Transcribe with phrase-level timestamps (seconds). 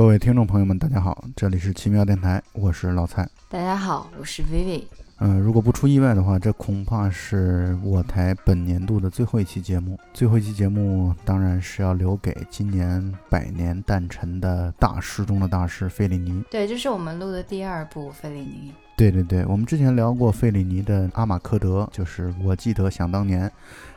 [0.00, 3.28] 各位听众朋友们，大家好，这里是奇妙电台，我是老蔡。
[3.50, 4.84] 大家好，我是 Vivi。
[5.18, 9.98] 嗯，如果不出意外的话，这恐怕是我台本年度的最后一期节目。
[10.14, 16.42] 最后一期节目当然是要留给今年百年诞辰的大师中的大师费里尼。
[16.50, 18.72] 对，这是我们录的第二部费里尼。
[18.96, 23.52] 对对对，我们之前聊过费里尼的《阿马科德》，就是我记得想当年。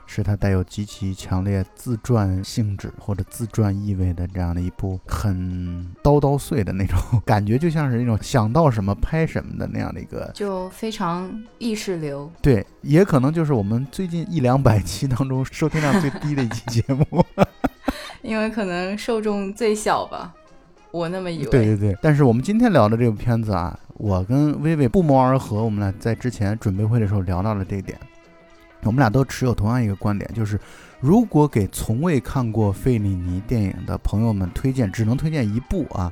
[0.05, 12.31] 是它带有极其强烈自传性质或者自传意味的这样的一部很刀刀碎的那种感觉，就像是那种想到什么拍什么的那样的一个，就非常意识流。
[12.41, 17.25] 对，也可能就是我们最近一两百期当中收听量最低的一期节目，
[18.21, 20.33] 因为可能受众最小吧，
[20.91, 21.49] 我那么以为。
[21.49, 27.97] 对对对，但是我们今天聊的这部片子啊，我跟薇薇不谋而合，我们俩在之前准备会的时候聊到了这一点。
[28.85, 30.59] 我们俩都持有同样一个观点，就是
[30.99, 36.11] 如果给从未看过费里尼电影的朋友们推荐，只能推荐一部啊，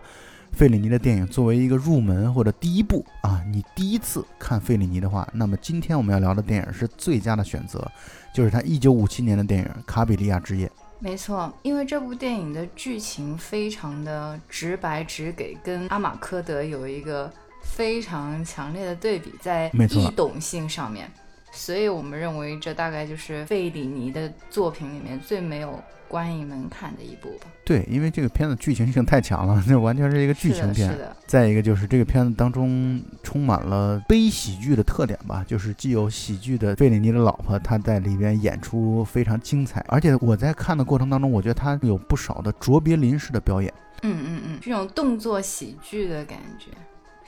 [0.52, 7.90] 费里尼的电影作为一个入门或者第一部啊，你第一次看费里尼的话，那么今天我们要聊的电影是最佳的选择，
[8.34, 10.68] 就是他一九五七年的电影《卡比利亚之夜》。
[11.00, 17.32] 没错，因为这部电影的剧情非常的直白直给，跟《阿马科德》有一个
[17.64, 21.12] 非常强烈的对比，在易懂性上面。
[21.52, 27.48] 所以我们认为，这大概就是费里尼的作品里面最没有观影门槛的一部吧。
[27.66, 30.90] 对，因为这个片子剧情性太强了， 那完全是一个剧情片。
[30.90, 31.16] 是的。
[31.28, 43.74] 再一个就是这个片子当中充满了悲喜剧的特点吧，就是既有喜剧的费里尼的老婆，她在里边演出非常精彩，而且我在看的过程当中，我觉得她有不少的卓别林式的表演。
[44.04, 46.72] 嗯嗯嗯，这种动作喜剧的感觉。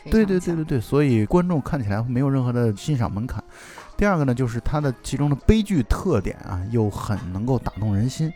[0.09, 3.41] 对对对对对，所以观众看起来没有任何的欣赏门槛。
[4.03, 8.29] 第二个呢，就是它的其中的悲剧特点啊，又很能够打动人心，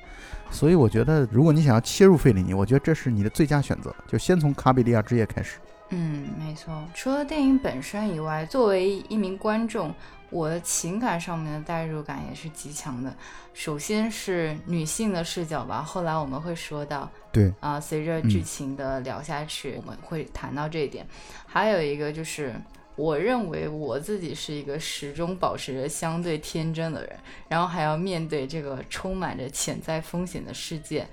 [0.50, 5.57] 所以我觉得，如果你想要切入费里尼，我觉得这是你的最佳选择，就先从《卡比利亚之夜》开始。
[5.89, 6.85] 嗯，没错。
[6.94, 9.94] 除了电影本身以外，作为一名观众，
[10.29, 13.13] 我的情感上面的代入感也是极强的。
[13.53, 21.05] 首先是女性的视角吧，后来我们会说到，对啊，随着剧情的聊下去，我们会谈到这一点。
[21.45, 22.55] 还有一个就是。
[22.97, 27.16] 我认为我自己是一个始终保持着相对天真的人，
[27.47, 31.08] 然后还要面对这个充满着潜在风险的世界。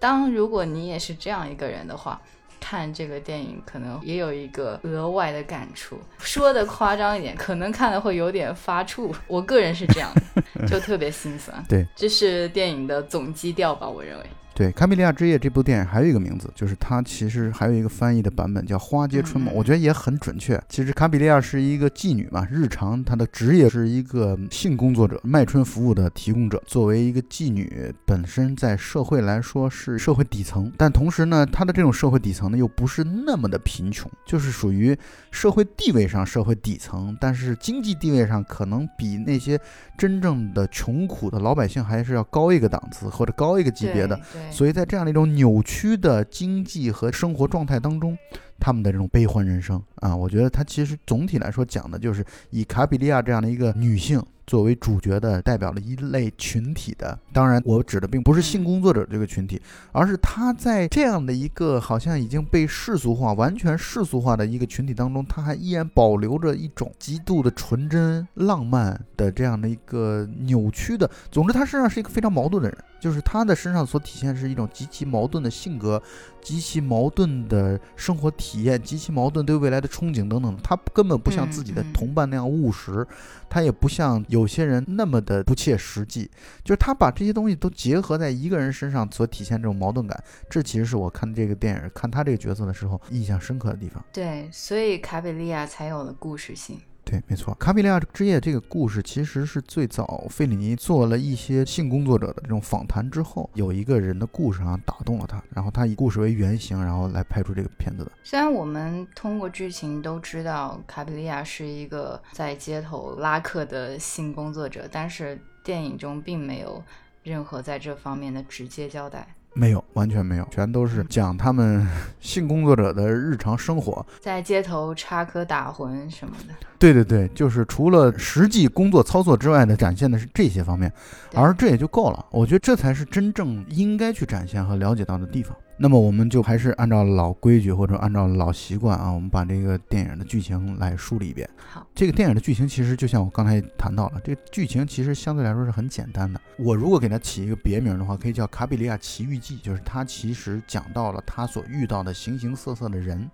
[0.00, 2.20] 当如果你也是这样一个人的话，
[2.60, 5.96] 看这个电影可能也有一个额外的感触。
[6.18, 9.14] 说的夸张一点，可能看了会有点发怵。
[9.28, 11.64] 我个人是这样的，就特别心酸。
[11.68, 14.26] 对，这是电影的总基调吧，我认为。
[14.58, 20.60] 对《卡比利亚之夜》这部电影还有一个名字，就是它其实还有一个翻译的版本叫《花街春梦》，我觉得也很准确。
[20.68, 26.60] 其实卡比利亚是一个妓女嘛，日常她的职业是一个性工作者，卖春服务的提供者。
[26.66, 34.98] 作为一个妓女，本身在社会来说是社会底层，但同时呢，她的这种社会底层呢又不是那么的贫穷，就是属于
[35.30, 39.56] 社会地位上社会底层，但是经济地位上可能比那些
[39.96, 44.18] 真正的穷苦的老百姓还是要高一个档次或者高一个级别的。
[44.50, 48.18] 所以在这样的一种扭曲的经济和生活状态当中，
[48.58, 54.22] 他们的这种悲欢人生啊，我觉得它其实总体来说讲的就是以卡比利亚这样的一个女性。
[54.48, 59.60] 作为主角的代表了一类群体的，当然我指的并不是性工作者这个群体，
[59.92, 71.10] 而是他在这样的一个好像已经被世俗化、完全世俗化的一个群体当中，他还依然保留着一种极度的纯真、浪漫的这样的一个扭曲的。
[71.30, 76.02] 总之，他身上是一个非常矛盾的人，就是他的身上所体现是一种极其矛盾的性格、
[76.40, 80.56] 极其矛盾的生活体验、极其矛盾对未来的憧憬等等。
[80.64, 83.06] 他根本不像自己的同伴那样务实，
[83.50, 84.38] 他也不像有。
[84.38, 86.30] 有些人那么的不切实际，
[86.62, 90.16] 就是他把这些东西都结合在一个人身上所体现这种矛盾感，
[90.48, 94.02] 这其实是我看这个电影看他这个角色的时候印象深刻的地方。
[94.12, 96.80] 对，所以卡比利亚才有了故事性。
[97.10, 108.12] 对，没错，《卡比利亚之夜》这个故事其实是最早费里尼做了一些性工作者的这种访谈之后，有一个人的故事啊打动了他，然后他以故事为原型，然后来拍出这个片子的。
[108.22, 116.84] 虽然我们通过剧情都知道卡比利亚是一个在街头拉客的性工作者，但是电影中并没有
[117.22, 119.26] 任何在这方面的直接交代。
[119.54, 121.86] 没有，完全没有，全都是讲他们
[122.20, 126.54] 性工作者的日常生活，在街头插科打诨什么的。
[126.78, 130.92] 对对对，就是除了实际工作操作之外的，展现的是这些方面，
[131.34, 132.24] 而这也就够了。
[132.30, 135.56] 我觉得这才是真正应该去展现和了解到的地方。
[135.80, 141.48] 那么我们就还是按照老规矩或者按照老习惯啊，我们把这个电影的剧情来梳理一遍。
[141.70, 146.40] 好，这个电影的剧情其实就像我刚才谈到了，这个剧情其实相对来说是很简单的。
[146.58, 153.30] 我如果给它起一个别名的话，可以叫《卡比利亚奇遇记》，就是它其实讲到了他所遇到的形形色色的人，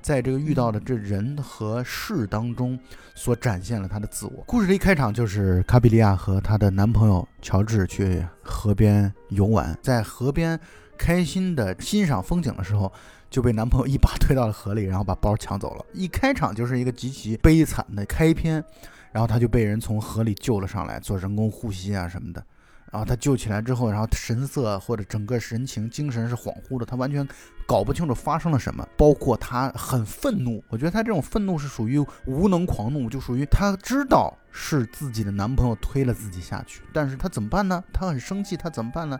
[0.00, 2.78] 在这个遇到的这人和事当中，
[3.16, 4.44] 所展现了他的自我。
[4.46, 10.56] 故事的一开场就是卡比利亚和她的男朋友乔治去河边游玩，在河边。
[11.00, 12.92] 开心的欣赏风景的时候，
[13.30, 15.86] 就被男朋友一把推到了河里，然后把包抢走了。
[15.94, 18.62] 一开场就是一个极其悲惨的开篇，
[19.10, 22.44] 然后他就被人从河里救了上来，做人工呼吸啊什么的。
[22.92, 27.26] 然后他救起来之后，然后神色或者整个神情、精神是恍惚的，他完全
[27.64, 28.84] 搞不清楚发生了什么。
[28.96, 37.82] 包括他很愤怒，我觉得他这种愤怒是属于无能狂怒，就属于他知道是自己的男朋友推了自己下去，但是他怎么办呢？
[37.92, 39.16] 他很生气，他怎么办呢？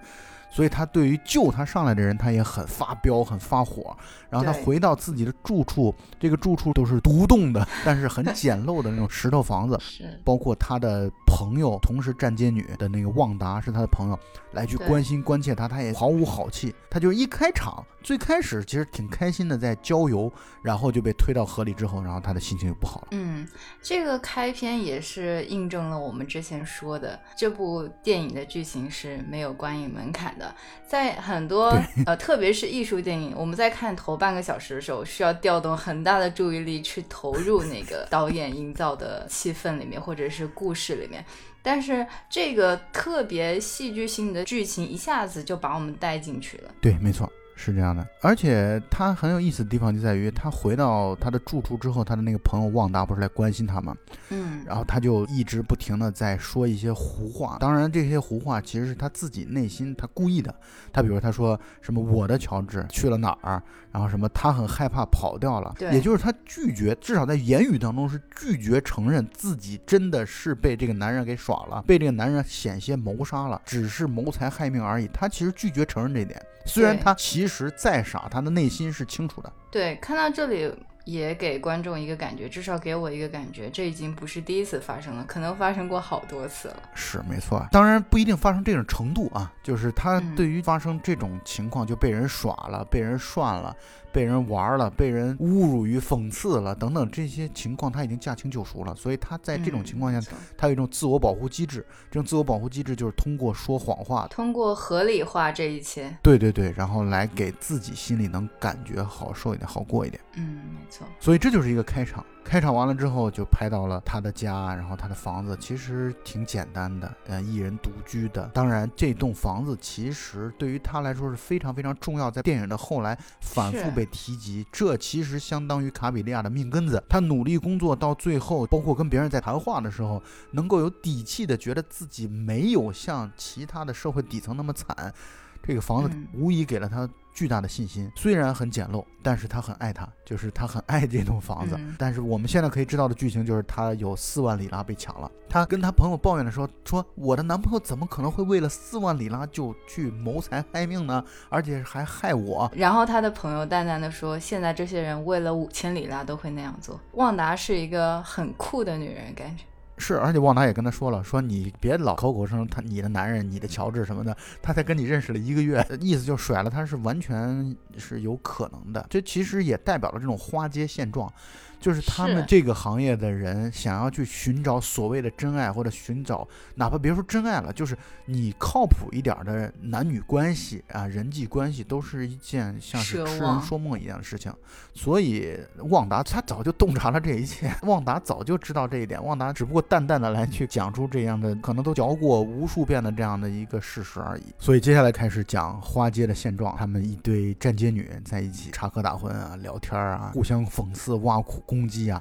[0.51, 3.97] 所以他对于救他上来的人，他也很发飙，很发火。
[4.29, 9.79] 然后他回到自己的住处，这个住处都是独栋的，但是很 简陋的那种石头房子。
[10.25, 14.19] 包括他的朋友，同时站街女的那个旺达是他的朋友，
[14.51, 16.75] 来去关心关切他，他也毫无好气。
[16.91, 20.31] 他就一开场，最开始其实挺开心的，在郊游，
[20.61, 23.09] 然后就被推到河里之后，然后他的心情就不好了。
[23.13, 23.47] 嗯，
[23.81, 30.53] 这个开篇也是印证了我们之前说的，这部电影的剧情是没有观影门槛的。
[30.85, 31.73] 在很多
[32.05, 41.20] 呃，特别是艺术电影，我们在看头半个小时的时候，需要调动很大的注意力去投入那个导演营造的气氛里面，或者是故事里面。
[41.63, 46.71] 但是这个特别戏剧性的剧情，一下子就把我们带进去了。
[46.81, 47.31] 对，没错。
[47.63, 53.95] 是这样的，而且他很有意思的地方就在于，他回到他的住处之后，他的那个朋友旺达不是来关心他吗？
[54.31, 60.55] 嗯，然后他就一直不停的在说一些胡话，当然这些胡话其实是他自己内心他故意的。
[60.91, 75.07] 他比如他说什么我的乔治去了哪儿，然后什么他很害怕跑掉了，也就是他拒绝，至少在言语当中是拒绝承认自己真的是被这个男人给耍了，被这个男人险些谋杀了，只是谋财害命而已。
[75.13, 76.41] 他其实拒绝承认这点。
[76.67, 79.53] 虽然他其实再傻，他的内心是清楚的。
[79.71, 80.73] 对，看到这里
[81.05, 86.77] 也给观众一个感觉，至少给我一个感觉，这已经不是第一次发生了，可能发生过好多次了。
[86.95, 93.75] 是没错，当然不一定发生这种程度啊，就是他对于发生这种情况就被人耍了，被人涮了。
[94.13, 98.95] 被人玩了，被人侮辱与讽刺了，等等这些情况，他已经驾轻就熟了。
[98.95, 101.85] 所以他在这种情况下，他有一种自我保护机制。
[102.11, 106.17] 这种自我保护机制就是通过说谎话，通过合理化这一切。
[106.23, 110.21] 对对对，然后来给自己心里能感觉好受一点，好过一点。
[110.35, 111.07] 嗯，没错。
[111.19, 112.25] 所以这就是一个开场。
[112.43, 118.51] 开场完了之后，就拍到了他的家，然后他的房子其实挺简单的，呃，一人独居的。
[118.55, 124.67] 当然，这栋房子其实对于他来说是非常非常重要，在电影的后来反复被被提及。
[124.73, 127.03] 这其实相当于卡比利亚的命根子。
[127.07, 135.13] 他努力工作到最后，包括跟别人在谈话的时候，能够有底气的觉得自己没有像其他的社会底层那么惨。
[135.63, 137.09] 这个房子无疑给了他。
[137.33, 141.79] 巨大的信心，虽然很简陋，但是他很爱他，就是他很爱这栋房子。
[141.97, 145.31] 但是我们现在可以知道的剧情就是，他有四万里拉被抢了。
[145.49, 151.25] 他跟他朋友抱怨的时候说：“我的男朋友怎么可能会为了四万里拉就去谋财害命呢？
[151.49, 159.65] 而且还害我。”然后他的朋友淡淡的说：“现在这些人为了五千里拉都会那样做。”旺达是一个很酷的女人，感觉。
[160.01, 169.07] 是，而且旺达也跟他说了，说你别老口口声声他你的男人，你的乔治什么的，他才跟你认识了一个月， 意思就甩了他是完全是有可能的。
[169.11, 171.33] 这其实也代表了这种花街现状。
[171.81, 177.97] 就是他们这个行业的人想要去寻找所谓的真爱，或者寻找哪怕别说真爱了，就是
[178.27, 184.53] 你靠谱一点的男女关系啊，人际关系都是一件像是痴人说梦一样的事情。
[184.93, 185.59] 所以
[185.89, 194.43] 旺达他早就洞察了这一切， 旺达早就知道这一点，旺达只不过淡淡的来去讲出这样的可能都嚼过无数遍的这样的一个事实而已。
[194.59, 201.63] 所以接下来开始讲花街的现状，他们一堆站街女在一起插科打诨啊，聊天啊，互相讽刺挖苦。
[201.71, 202.21] 攻击啊！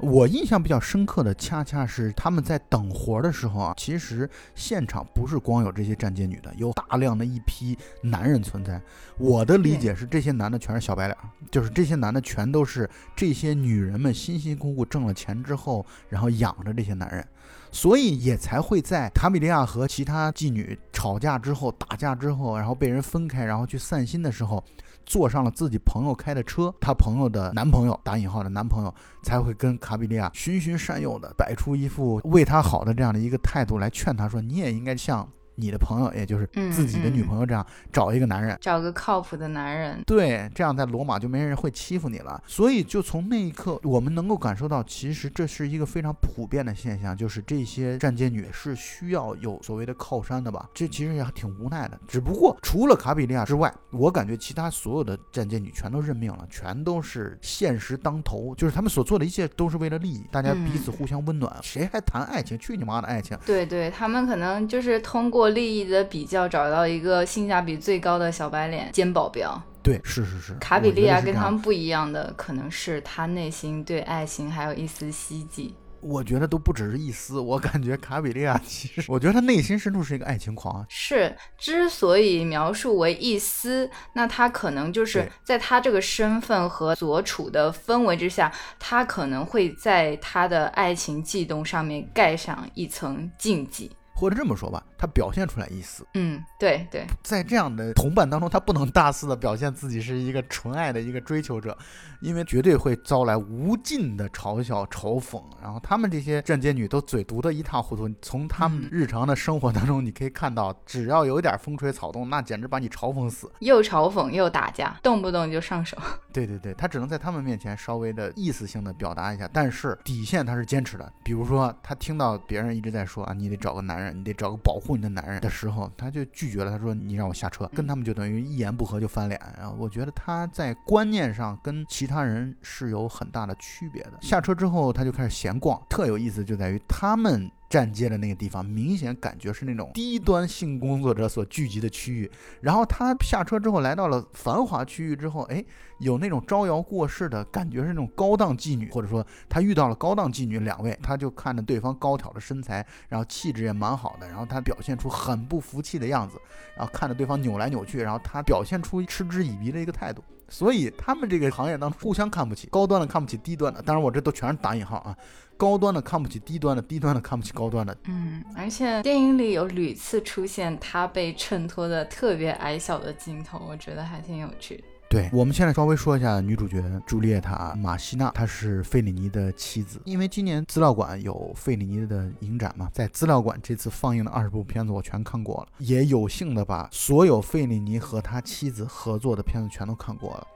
[0.00, 8.80] 我印象比较深刻的，恰恰是他们在等活的时候啊，其实现场不是光有这些站街女的，有大量的一批男人存在。
[9.18, 11.18] 我的理解是，这些男的全是小白脸，
[11.50, 17.26] 就是这些男的全都是这些女人们辛辛苦苦挣了钱之后，然后养着这些男人，
[17.72, 24.64] 所以也才会在卡米利亚和其他妓女吵架之后、打架之后，然后被人分开，然后去散心的时候。
[25.08, 35.26] 坐上了自己朋友开的车，她朋友的男朋友（打引号的男朋友）才会跟卡比利亚循循善诱的摆出一副为他好的这样的一个态度来劝他说：“你也应该像
[35.58, 38.56] 你的朋友，也就是嗯自己的女嗯朋友这样找一个男人。
[38.60, 40.00] 找个靠谱的男人。
[40.06, 42.40] 对，这样在罗马就没人会欺负你了。
[42.46, 50.68] 所以就从那一刻，我们能够感受到，其实这是一个非常普遍的现象，就是这些站街女是需要有所谓的靠山的吧？
[50.72, 51.98] 这其实也挺无奈的。
[52.06, 62.58] 只不过除了卡比利亚之外，我感觉其他所有的站街女全都认命了，全都是现实当头，就是他们所做的一切都是为了利益，大家彼此互相温暖，谁还谈爱情？
[62.58, 63.38] 去你妈的爱情！
[63.46, 69.62] 对对，他们可能就是通过利益的比较，找到一个性价比最高的小白脸兼保镖。
[69.82, 70.54] 对，是是是。
[70.54, 71.58] 卡比利亚跟他们。
[71.58, 75.74] 不一样的，可能是他内心对爱情还有一丝希冀。
[76.00, 80.86] 我觉得都不只是一丝，我感觉卡比利亚其实， 我觉得他内心深处是一个爱情狂。
[80.88, 93.90] 是，之所以描述为一丝，那他可能就是在他这个身份和所处的氛围之下，他可能会在他的爱情悸动上面盖上一层禁忌。
[94.18, 101.76] 或者这么说吧，他表现出来一丝，嗯，对对，在这样的同伴当中，他不能大肆的表现自己是一个纯爱的一个追求者，
[102.20, 105.40] 因为绝对会招来无尽的嘲笑、嘲讽。
[105.62, 113.48] 然后他们这些站街女都嘴毒的一塌糊涂，从他们嗯日常的生活当中，你可以看到，只要有一点风吹草动，那简直把你嘲讽死。
[113.60, 115.96] 又嘲讽又打架，动不动就上手。
[116.32, 121.12] 对对对，他只能在他们面前稍微的意思性的表达一下，但是底线他是坚持的。
[121.22, 126.70] 比如说，他听到别人一直在说啊，你得找个男人，你得找个保护你的男人的时候，他就拒绝了。
[126.70, 129.40] 他说你让我下车，跟他们就等于一言不合就翻脸。
[129.56, 134.12] 然后我觉得他在观念上跟其他人是有很大的区别的。
[134.20, 137.50] 下车之后，他就开始闲逛，特有意思就在于他们。
[137.68, 142.30] 站街的那个地方，明显感觉是那种低端性工作者所聚集的区域。
[142.60, 145.62] 然后他下车之后，来到了繁华区域之后，哎，
[145.98, 156.40] 有那种招摇过市的感觉，是那种高档妓女，或者说他遇到了高档妓女两位，他就看着对方高挑的身材，然后气质也蛮好的，然后他表现出很不服气的样子，
[156.74, 160.24] 然后看着对方扭来扭去，然后他表现出嗤之以鼻的一个态度。
[160.50, 165.14] 所以他们这个行业当中互相看不起，高端的看不起低端的，当然我这都全是打引号啊，
[165.58, 174.84] 高端的看不起低端的，低端的看不起高端的，嗯，而且电影里有屡次出现他被衬托的特别矮小的镜头，我觉得还挺有趣的。
[175.10, 179.98] 对，我们现在稍微说一下女主角朱丽叶塔·马西娜，她是费里尼的妻子。
[180.04, 190.46] 因为今年资料馆有费里尼的影展嘛，在资料馆这次放映的二十部片子我全看过了，也有幸的把所有费里尼和他妻子合作的片子全都看过了。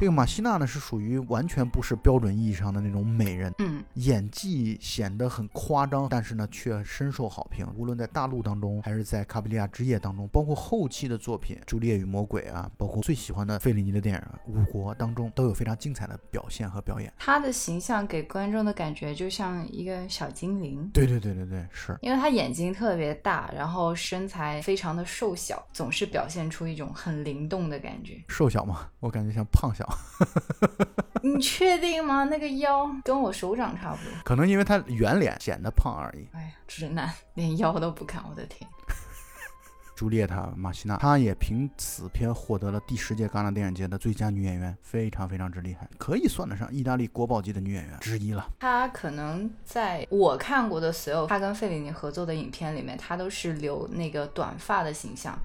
[0.00, 7.66] 这个马西娜呢是属于完全不是标准意义上的那种美人，嗯，演技显得很夸张，但是呢却深受好评。
[7.76, 17.12] 无论在大陆当中，还是在卡比利亚之夜当中，包括后期的作品《朱丽叶与魔鬼》啊，包括最喜欢的费里尼的电影《五国》当中，都有非常精彩的表现和表演。
[17.18, 20.88] 她的形象给观众的感觉就像一个小精灵。
[20.94, 28.18] 对对对对对，是因为她眼睛特别大，然后身材非常的瘦小，总是表现出一种很灵动的感觉。
[28.28, 29.86] 瘦小嘛，我感觉像胖小，
[31.22, 32.24] 你确定吗？
[32.24, 34.12] 那个腰跟我手掌差不多。
[34.24, 36.28] 可能因为他圆脸显得胖而已。
[36.32, 38.68] 哎呀，直男连腰都不看，我的天！
[39.94, 48.48] 朱丽叶塔·马西娜，她也凭此片获得了第十届戛纳电影节的最佳女演员，非常非常之厉害，可以算得上意大利国宝级的女演员之一了。
[48.58, 55.38] 她可能在我看过的所有她跟费里尼合作的影片里面，她都是留那个短发的形象。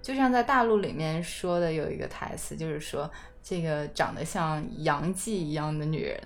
[0.00, 3.10] 就像在大陆里面说的有一个台词，就是说
[3.48, 6.20] 这个长得像杨记一样的女人，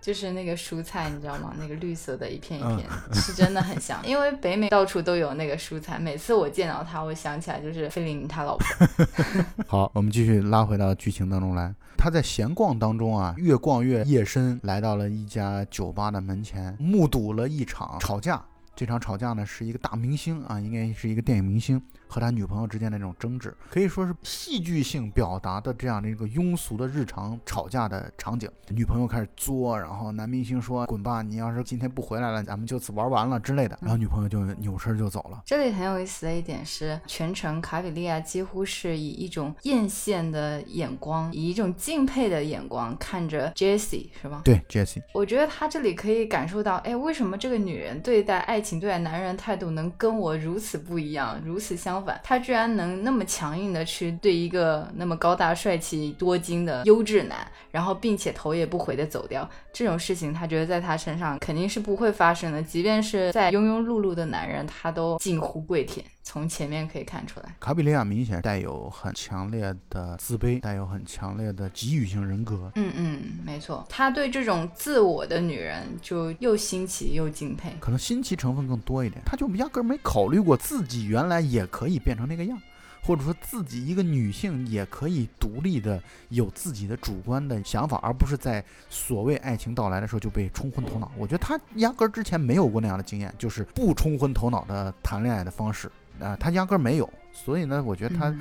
[0.00, 1.52] 就是那个蔬菜，你知道吗？
[1.58, 4.00] 那个绿色的一片一片，是真的很像。
[4.06, 8.88] 因为北美到处都有那个蔬菜，每次我见到她，我想起来就是费里尼他老婆。
[9.68, 11.74] 好，我们继续拉回到剧情当中来。
[11.98, 18.42] 他在闲逛当中啊，越逛越夜深，来到了一家酒吧的门前，目睹了一场吵架。
[18.74, 21.80] 这场吵架呢，是一个大明星啊，应该是一个电影明星
[22.12, 28.46] 和他女朋友之间的那种争执，可以说是戏剧性表达的这样的一个庸俗的日常吵架的场景。
[28.68, 35.42] 女朋友开始作，然后男明星说：“滚吧，你要是今天不回来了，咱们就此玩完了之类的。”然后女朋友就扭身就走了。
[35.46, 44.42] 这里很有意思的一点是，全程卡比利亚几乎是以一种艳羡的眼光，以一种敬佩的眼光看着 Jessie，是吧？
[44.44, 52.38] 对，Jessie，我觉得他这里可以感受到，哎，为什么这个女人对待爱情、对待男人态度能跟我如此不一样，如此相他？
[52.38, 66.04] 居然能那么强硬的去对一个那么高大帅气、多金的优质男，然后并且头也不回的走掉，这种事情，他觉得在他身上肯定是不会发生的，即便是在庸庸碌碌的男人，他都近乎跪舔。
[66.22, 67.54] 从前面可以看出来。
[67.58, 72.70] 卡比利亚明显带有很强烈的自卑，带有很强烈的给予性人格。
[72.76, 77.74] 嗯嗯，没错，他对这种自我的女人就又新奇又敬佩。
[77.80, 82.58] 可能新奇成分更多一点，他就压根儿没考虑过自己原来也可以变成那个样。
[83.04, 91.10] 或者说自己一个女性也可以独立的有自己的主观的想法，而不是在所谓爱情到来的时候就被冲昏头脑。
[91.18, 95.90] 我觉得他压根儿之前没有过那样的经验，就是不冲昏头脑的谈恋爱的方式
[96.22, 97.10] 啊，他压根儿没有。
[97.32, 98.34] 所以呢，我觉得他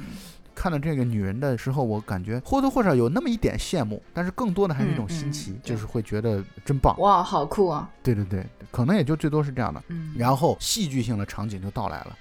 [0.54, 6.98] 看到这个女人的时候，我感觉或多或少有那么一点羡慕，但是更多的还是一种新奇，就是会觉得真棒。
[7.00, 7.90] 哇，好酷啊！
[8.04, 9.82] 对对对，可能也就最多是这样的。
[9.88, 12.18] 嗯，然后戏剧性的场景就到来了。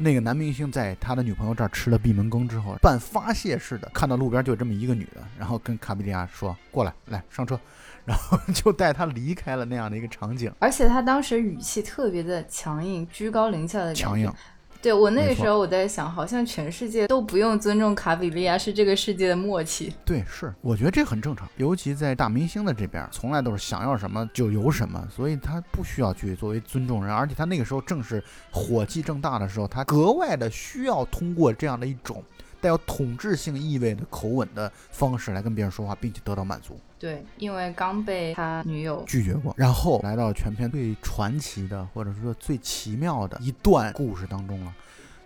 [0.00, 7.58] 那个男明星在他的女朋友这儿吃了闭门羹之后，半发泄似的看到路边就这么一个女的，然后跟卡比利亚说：“过来，来上车。”
[8.04, 10.52] 然后就带他离开了那样的一个场景。
[10.60, 14.32] 而且他当时语气特别的强硬，居高临下的强硬。
[14.80, 19.92] 对我那个时候我在想，好像全世界都不用尊重卡比利亚，是这个世界的默契。
[20.04, 32.22] 对，是，我觉得这很正常，尤其在大明星的这边，从来都是想要什么就有什么，所以他不需要去作为尊重人，而且他那个时候正是火气正大的时候，他格外的需要通过这样的一种。
[32.60, 36.76] 带有统治性意味的口吻的方式来跟别人说话，并且得到满足。
[36.98, 44.74] 对，因为刚被他女友拒绝过，然后来到全片最传奇的，或者说最奇妙的一段故事当中了。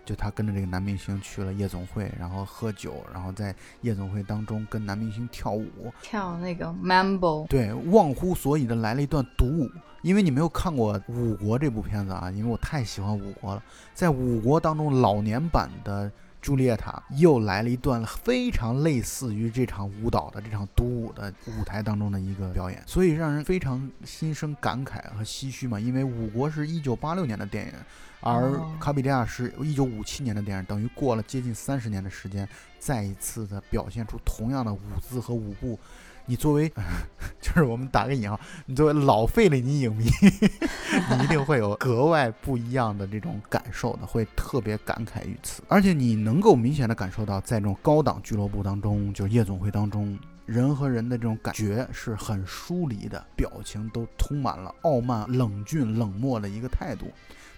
[0.05, 5.65] 就他跟着这个男明星去了夜总会，然后喝酒，然后在夜总会当中跟男明星跳舞，
[6.01, 7.47] 跳那个 Mambo。
[7.47, 9.69] 对，忘乎所以的来了一段独舞。
[10.01, 13.63] 因为你没有看过《五国》这部片子啊，因为我太喜欢《五国》了，
[13.93, 16.11] 在《五国》当中老年版的。
[16.43, 25.79] 朱丽叶塔又来了一段非常类似于这场舞蹈的这场独舞的舞台当中的一个表演，所以让人非常心生感慨和唏嘘嘛。
[25.79, 27.73] 因为五国是一九八六年的电影，
[28.19, 32.45] 而卡比利亚是一九五七年的电影，等于过了接近三十年的时间，
[32.77, 35.79] 再一次的表现出同样的舞姿和舞步。
[36.25, 36.71] 你作为，
[37.41, 40.05] 就是我们打个引号，你作为老费里尼影迷，
[41.17, 45.61] 你一定会有格外不一样的这种感受的，会特别感慨于此。
[45.67, 57.11] 而且你能够明显的感受到，在这种高档俱乐部当中，就夜总会当中，人和人的这种感觉是很疏离的，表情都充满了傲慢、冷峻、冷漠的一个态度。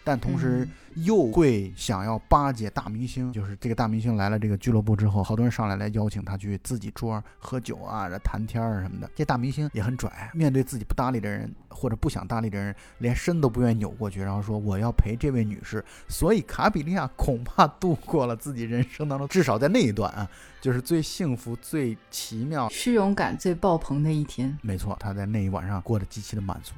[0.05, 9.09] 但同时又会想要巴结大明星，就是这个大明星来了这个俱乐部之后，好多人上来来邀请他去自己桌喝酒啊、谈天啊什么的。
[9.15, 15.83] 这大明星也很拽，面对自己不搭理的人或者不想搭理的人，连身都不愿意扭过去，然后说我要陪这位女士。
[16.07, 20.29] 所以卡比利亚恐怕度过了自己人生当中至少在那一段啊，
[20.61, 24.55] 就是最幸福、最奇妙、虚荣感最爆棚的一天。
[24.61, 26.73] 没错，他在那一晚上过得极其的满足。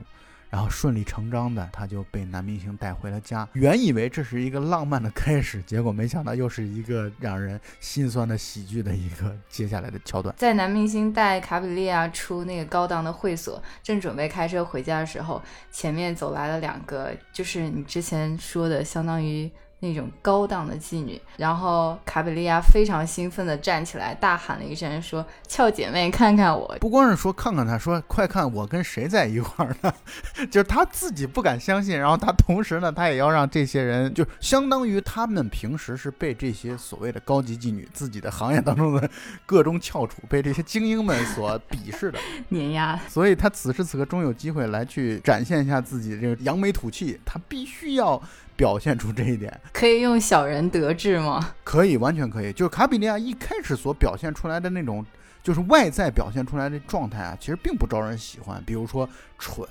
[0.50, 3.48] 然后顺理成章的，他就被男明星带回了家。
[3.54, 10.34] 原以为这是一个浪漫的开始，结果没想到又是一个让人心酸的喜剧的一个接下来的桥段。
[10.38, 19.52] 在男明星带卡比利亚出那个高档的会所，正准备开车回家的时候，前面走来了两个，就是你之前说的，相当于。
[19.80, 29.94] 那种高档的妓女，然后卡比利亚非常兴奋地站起来，大喊了一声，说：“俏姐妹，看看我！”不光是说看看他，说快看我跟谁在一块儿呢？
[30.50, 39.08] 就是他自己不敢相信，然后他同时呢，他也要让这些人，就相当于他们平时是被这些所谓的高级妓女、自己的行业当中的
[39.46, 42.18] 各种翘楚，被这些精英们所鄙视的
[42.50, 43.00] 碾压。
[43.08, 48.20] 所以他此时此刻终有机会来去展现一下自己这个扬眉吐气，他必须要。
[48.58, 51.54] 表现出这一点，可以用小人得志吗？
[51.64, 52.52] 可以，完全可以。
[52.52, 55.06] 就是卡比利亚一开始所表现出来的那种，
[55.44, 58.62] 就是外在表现出来的状态啊，其实并不招人喜欢。
[58.66, 59.66] 比如说蠢、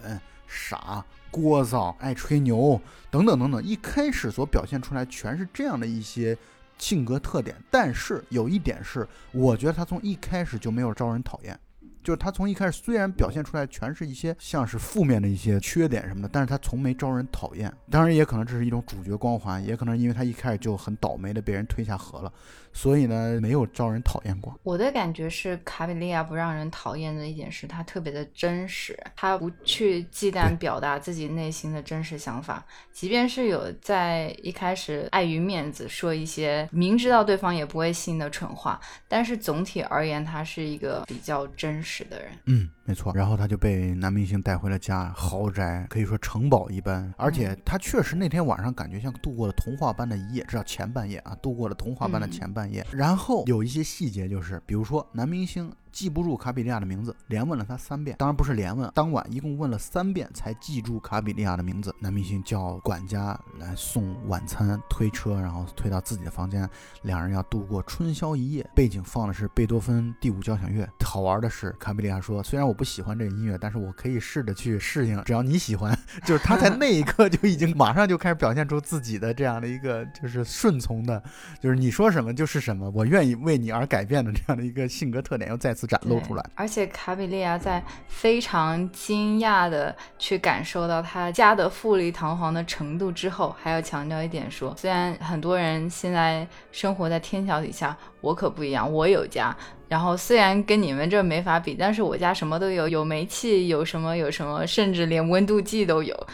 [0.46, 6.38] 傻、聒噪、爱吹牛等等等等，一开始所表现出来全是这样的一些
[6.78, 7.56] 性格特点。
[7.70, 11.58] 但是有一点是，我觉得他从一开始就没有招人讨厌。
[12.06, 17.72] 就是他从一开始虽然表现出来全是一些像是负面的一些缺点什么的，但是他从没招人讨厌。
[17.90, 22.32] 当然也可能这是一种主角光环，也可能因为他一开始就很倒霉的被人推下河了。
[22.76, 24.54] 所以呢，没有招人讨厌过。
[24.62, 32.62] 我的感觉是，卡比利亚不让人讨厌的一点是他特别的真实，他不去忌惮表达自己内心的真实想法，
[32.92, 42.28] 即便是有在一开始碍于面子说一些明知道对方也不会信的蠢话，但是总体而言，他是一个比较真实的人。
[42.44, 42.68] 嗯。
[42.86, 52.86] 没错，然后他就被男明星带回了家，豪宅可以说城堡一般，而且他确实那天晚上感觉像度过了童话般的一夜，至少前半夜啊，度过了童话般的前半夜。
[52.92, 55.70] 然后有一些细节，就是比如说男明星。
[55.96, 61.90] 记不住卡比利亚的名字，连问了他三遍，当然不是连问，当晚一共问了三遍才记住卡比利亚的名字。
[61.98, 66.68] 男明星叫管家来送晚餐，推车，然后推到自己的房间，
[67.00, 68.68] 两人要度过春宵一夜。
[68.74, 70.86] 背景放的是贝多芬第五交响乐。
[71.02, 81.22] 好玩的是，卡比利亚说：“虽然我不喜欢这个音乐，但是我可以试着去适应，只要你喜欢。”就是他在那一刻就已经马上就开始表现出自己的这样的一个就是顺从的，
[81.58, 85.85] 就是你说什么就是什么，我愿意为你而改变的这样的一个性格特点，又再次。
[85.86, 99.56] 展露出来，而且卡比利亚在非常惊讶的去感受到他家的富丽堂皇的程度之后，还要强调一点说，虽然很多人现在生活在天桥底下，我可不一样，我有家。
[99.88, 106.26] 然后虽然跟你们这没法比，但是我家什么都有，有煤气，有什么有什么，甚至连温度计都有。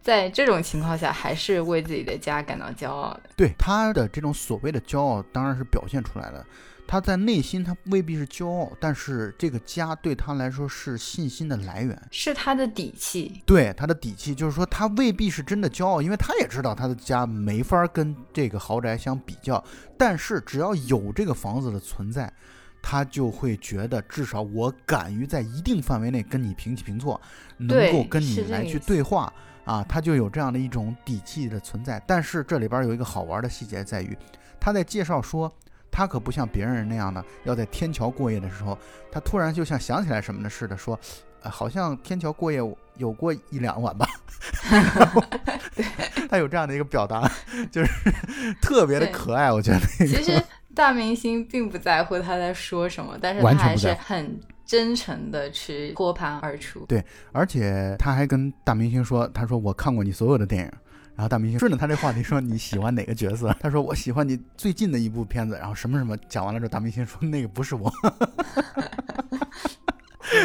[0.00, 3.22] 在这种情况下，还是为自己的家感到骄傲的。
[3.36, 6.44] 对他的这种所谓的骄傲，当然是表现出来了。
[6.86, 13.40] 他在内心，他未必是骄傲，但是这个家对他来说是信心的来源，是他的底气。
[13.46, 19.62] 对他的底气，就是说他未必是真的骄傲，因为他也知道他的家没法跟这个豪宅相比较。
[19.96, 22.30] 但是只要有这个房子的存在，
[22.82, 27.18] 他就会觉得至少我敢于在一定范围内跟你平起平坐，
[27.56, 29.32] 能够跟你来去对话
[29.64, 32.02] 啊，他就有这样的一种底气的存在。
[32.06, 34.14] 但是这里边有一个好玩的细节在于，
[34.60, 35.50] 他在介绍说。
[35.92, 38.76] 他可不像别人那样的要在天桥过夜的时候，
[39.12, 40.98] 他突然就像想起来什么的似的说，
[41.42, 42.58] 呃，好像天桥过夜
[42.96, 44.08] 有过一两晚吧。
[46.28, 47.30] 他有这样的一个表达，
[47.70, 47.90] 就是
[48.60, 49.78] 特别的可爱，我觉得。
[50.06, 50.42] 其实
[50.74, 56.86] 大明星并不在乎他在说什么，但是他还是很真诚的去脱盘而出。
[56.86, 60.72] 对，而且他还跟大明星说，他说我看过你所有的电影。
[61.14, 67.92] 然后大明星顺着他这话题说：“你喜欢哪个角色？”他说：“我喜欢你最近的一部片子。”然后什么什么讲完了之后，大明星说：“那个不是我。”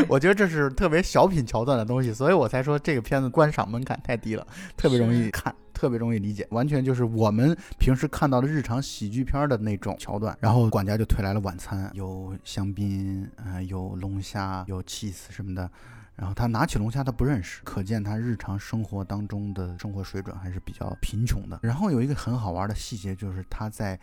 [0.10, 10.38] 我觉得这是特别小品桥段的东西，所以我才说这个片子观赏门槛太低了，特别容易看，特别容易理解，完全就是我们平时看到的日常喜剧片的那种桥段。
[10.42, 15.70] 然后管家就推来了晚餐，有香槟，呃，有龙虾，有 cheese 什么的。
[16.18, 21.60] 然后他拿起龙虾，他不认识，可见他日常生活当中的生活水准还是比较贫穷的。
[21.62, 24.00] 然后有一个很好玩的细节，就是他在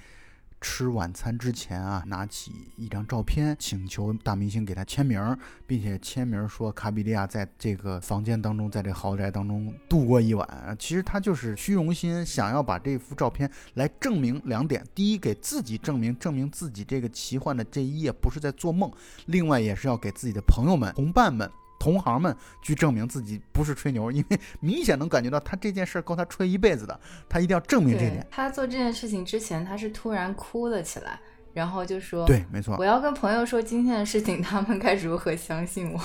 [0.60, 10.76] 吃晚餐之前啊，拿起一张照片，请求大明星给他签名，并且签名说卡比利亚在这个房间当中，在这豪宅当中度过一晚。
[10.78, 18.88] 其实他就是虚荣心，想要把这幅照片来证明两点：第一，给自己证明，证明自己这个奇幻的这一夜不是在做梦；
[19.26, 21.50] 另外，也是要给自己的朋友们、同伴们。
[21.78, 28.26] 同行们去证明自己不是吹牛，因为明显能感觉到他这件事够他吹一辈子的，他一定要证明这点。
[28.30, 31.20] 他做这件事情之前，他是突然哭了起来，
[31.52, 36.00] 然后就说：“对，没错，我要跟朋友说今天的事情，他们该如何相信我？”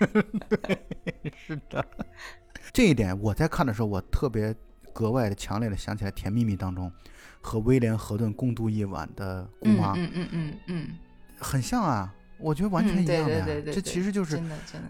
[1.36, 1.86] 是的，
[2.72, 4.54] 这一点我在看的时候，我特别
[4.92, 6.90] 格外的强烈的想起来《甜蜜蜜》当中
[7.40, 10.88] 和威廉·河顿共度一晚的姑妈，嗯嗯嗯嗯，
[11.38, 12.12] 很像啊。
[12.40, 14.40] 我觉得完全一样的呀，这其实就是。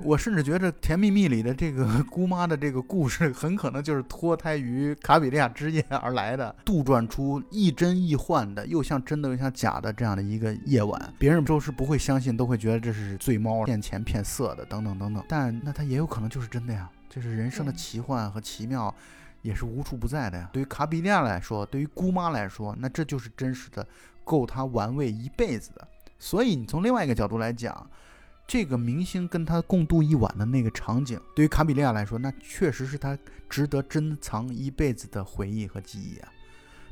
[0.03, 11.13] 我甚至觉得《甜蜜蜜》里的这个姑妈的这个故事，很可能就是脱胎于卡比利亚之夜而来的，杜撰出亦真亦幻的，又像真的又像假的这样的一个夜晚。
[11.19, 15.25] 别人都是不会相信，都会觉得这是醉猫骗钱骗色的，等等等等。
[15.29, 18.95] 但 那它也有可能就是真的呀，就是人生的奇幻和奇妙，
[19.43, 20.49] 也是无处不在的呀。
[20.53, 23.87] 对于卡比利亚来说，对于姑妈来说，那这就是真实的，
[24.25, 25.87] 够她玩味一辈子的。
[26.21, 27.91] 所以你从另外一个角度来讲，
[28.47, 36.29] 这个明星跟他共度一晚的那个场景，对于卡比利亚来说，那确实是他值得珍藏一辈子的回忆和记忆啊。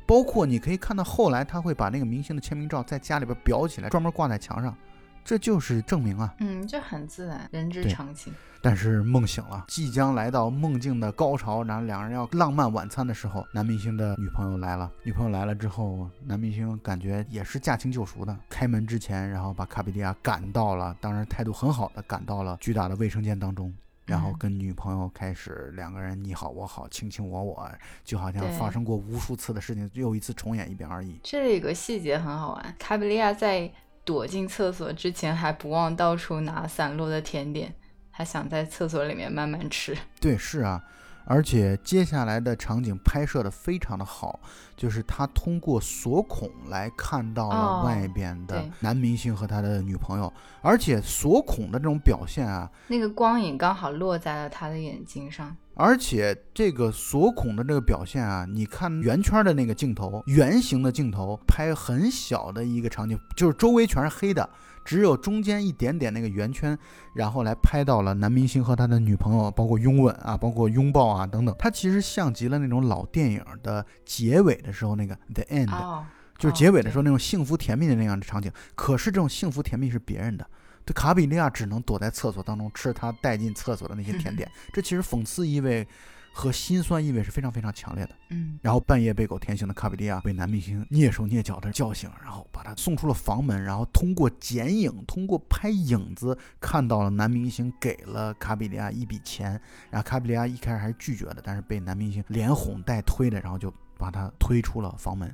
[0.07, 4.75] 包括你可以看到后来他会把那个明星的签名照在家里边裱起来，专门挂在墙上。
[5.23, 8.33] 这就是证明啊，嗯，这很自然，人之常情。
[8.61, 14.91] 但是梦醒了，即将来到梦境的高潮，然后两人要浪漫晚餐的时候，男明星的女朋友来了。
[15.03, 23.73] 女朋友来了之后，男明星感觉也是驾轻就熟的，开门之前，然后把卡比利亚赶到了，当然态度很好的赶到了巨大的卫生间当中，
[24.05, 27.71] 然后跟女朋友开始两个人你好我好，卿卿我我，
[28.03, 31.17] 就好像发生过无数次的事情，又一次重演一遍而已。
[31.23, 33.71] 这里有个细节很好玩，卡比利亚在。
[34.09, 37.71] 躲进厕所之前，还不忘到处拿散落的甜点，
[38.09, 39.95] 还想在厕所里面慢慢吃。
[40.19, 40.83] 对，是啊，
[41.25, 44.39] 而且接下来的场景拍摄的非常的好，
[44.75, 55.55] 就是他通过锁孔来看到了外边的男明星和他的女朋友，而且锁孔的这种表现啊，那个光影刚好落在了他的眼睛上。
[55.79, 64.49] 而且这个锁孔的这个表现啊，你看圆圈的那个镜头，圆形的镜头拍很小的一个场景，就是周围全是黑的，
[64.83, 66.77] 只有中间一点点那个圆圈，
[67.15, 71.55] 然后来拍到了男明星和他的女朋友，包括拥吻啊，包括拥抱啊等等。
[71.57, 76.03] 它其实像极了那种老电影的结尾的时候那个 the end，
[76.37, 78.51] 就是结尾的时候那种幸福甜蜜的那样的场景。
[78.75, 80.45] 可是这种幸福甜蜜是别人的。
[80.89, 85.87] 这卡比利亚只能躲在厕所当中吃他带进厕所的那些甜点， 这其实讽刺意味
[86.33, 88.15] 和心酸意味是非常非常强烈的。
[88.29, 105.31] 嗯，然后半夜被狗舔醒的卡比利亚被男明星蹑手蹑脚的叫醒，然后把他送出了房门，然后通过剪影，通过拍影子看到了男明星给了卡比利亚一笔钱，然后卡比利亚一开始还是拒绝的，但是被男明星连哄带推的，然后就把他推出了房门。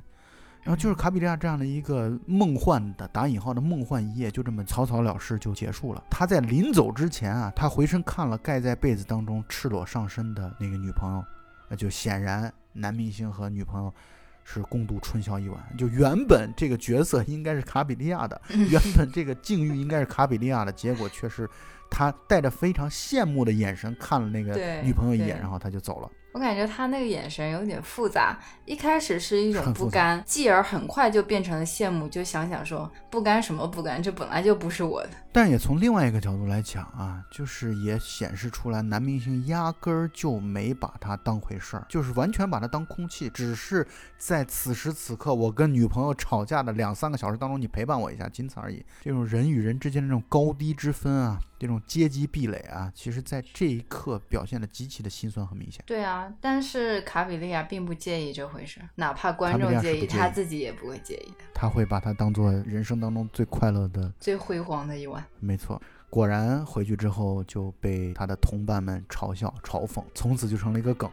[0.66, 6.02] 然后就是卡比利亚这样的一个梦幻的打引号的梦幻一夜，就这么草草了事就结束了。
[6.10, 11.24] 他在临走之前啊，他回身看了盖在被子当中赤裸上身的那个女朋友，
[11.68, 13.94] 那就显然男明星和女朋友
[14.42, 15.64] 是共度春宵一晚。
[15.78, 21.48] 就原本这个角色应该是卡比利亚的， 原本这个境遇应该是卡比利亚的，结果却是
[21.88, 26.10] 他带着非常羡慕的眼神看了那个女朋友一眼，然后他就走了。
[26.36, 35.08] 我感觉他那个眼神有点复杂，一开始是一种不甘，继而很快就变成了羡慕，就想想说不甘什么不甘，这本来就不是我的。
[35.32, 43.86] 但也从另外一个角度来讲啊，就是也显示出来男明星压根儿就没把他当回事儿，就是完全把他当空气，只是
[44.18, 48.84] 在此时此刻我跟女朋友吵架的两三个小时当中，你陪伴我一下，仅此而已。
[49.00, 55.82] 这种人与人之间的这种高低之分啊，这种阶级壁垒啊，其实在这一刻表现的极其的心酸和明显。
[55.86, 56.25] 对啊。
[56.40, 61.44] 但是卡比利亚并不介意这回事，哪怕观众介意，他自己也不会介意的。
[61.54, 65.24] 他会把它当做人生当中最快乐的、最辉煌的一晚。
[65.40, 71.10] 没错，果然回去之后就被他的同伴们嘲笑、嘲讽，从此就成了一个梗。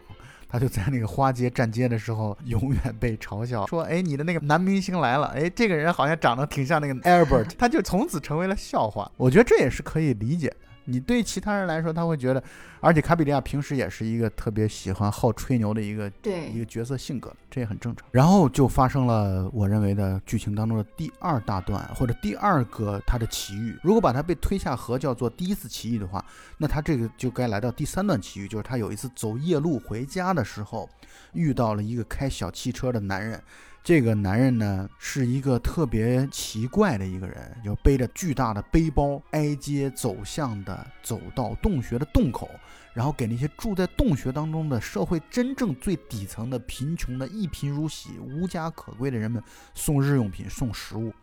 [0.48, 9.12] 他就在那个花街站街的时候，永远被嘲笑说：“哎，你的那个男明星来了，哎，这个人好像长得挺像那个 Albert。”他就从此成为了笑话。
[9.18, 10.58] 我觉得这也是可以理解的。
[10.86, 12.44] 你对其他人来说，他会觉得，
[12.80, 18.08] 而且卡比利亚平时也是一个特别喜欢好吹牛的一个对一个角色性格，这也很正常。
[18.12, 23.78] 然后就发生了我认为的剧情当中的第二大段或者第二个他的奇遇。
[23.82, 26.24] 如果把他被推下河叫做第一次奇遇的话，
[26.58, 30.90] 那他这个就该来到第三段奇遇，就是他有一次走夜路回家的时候，
[31.34, 33.42] 遇到了一个开小汽车的男人。
[33.84, 42.50] 这个男人呢，是一个特别奇怪的一个人，就背着巨大的背包，挨街走向的走到洞穴的洞口，
[42.94, 49.44] 然后给那些住在洞穴当中的社会真正最底层的贫穷的一贫如洗、无家可归的人们
[49.74, 51.14] 送日用品、送食物。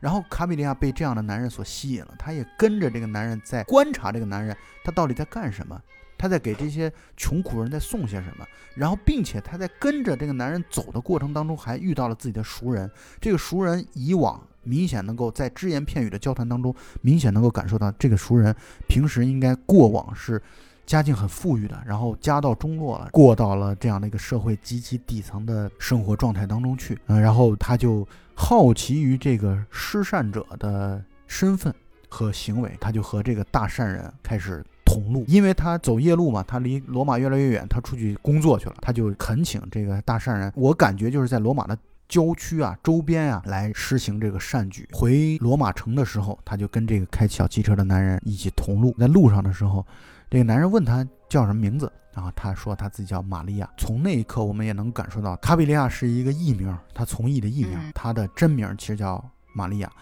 [0.00, 5.80] 然后卡比利亚被这样的男人所吸引了，他也跟着这个男人在观察这个男人，他到底在干什么。
[6.18, 12.90] 他在给这些穷苦人在送些什么，然后，并且他在跟着这个男人走的过程当中，还遇到了自己的熟人。
[13.20, 18.54] 这个熟人以往明显能够在只言片语的交谈当中，明显能够感受到这个熟人
[18.88, 20.42] 平时应该过往是
[20.84, 26.98] 家境很富裕的，然后家道中落了，过到了这样的一个社会极其底层的生活状态当中去。
[27.06, 31.72] 嗯，然后他就好奇于这个施善者的身份
[32.08, 34.64] 和行为，他就和这个大善人开始。
[34.88, 40.50] 同路，因为他走夜路嘛，他离罗马越来越远，他出去工作去了，他就恳请这个大善人。
[40.56, 41.76] 我感觉就是在罗马的
[42.08, 44.88] 郊区啊、周边啊来施行这个善举。
[44.92, 48.94] 回罗马城的时候，他就跟这个开小汽车的男人一起同路。
[48.98, 49.86] 在路上的时候，
[50.30, 53.68] 这个男人问他叫什么名字，然后他说他自己叫玛利亚。
[53.76, 59.22] 从那一刻，我们也能感受到卡比利亚是一个艺名，他从艺的艺名，他的真名其实叫
[59.52, 59.92] 玛利亚。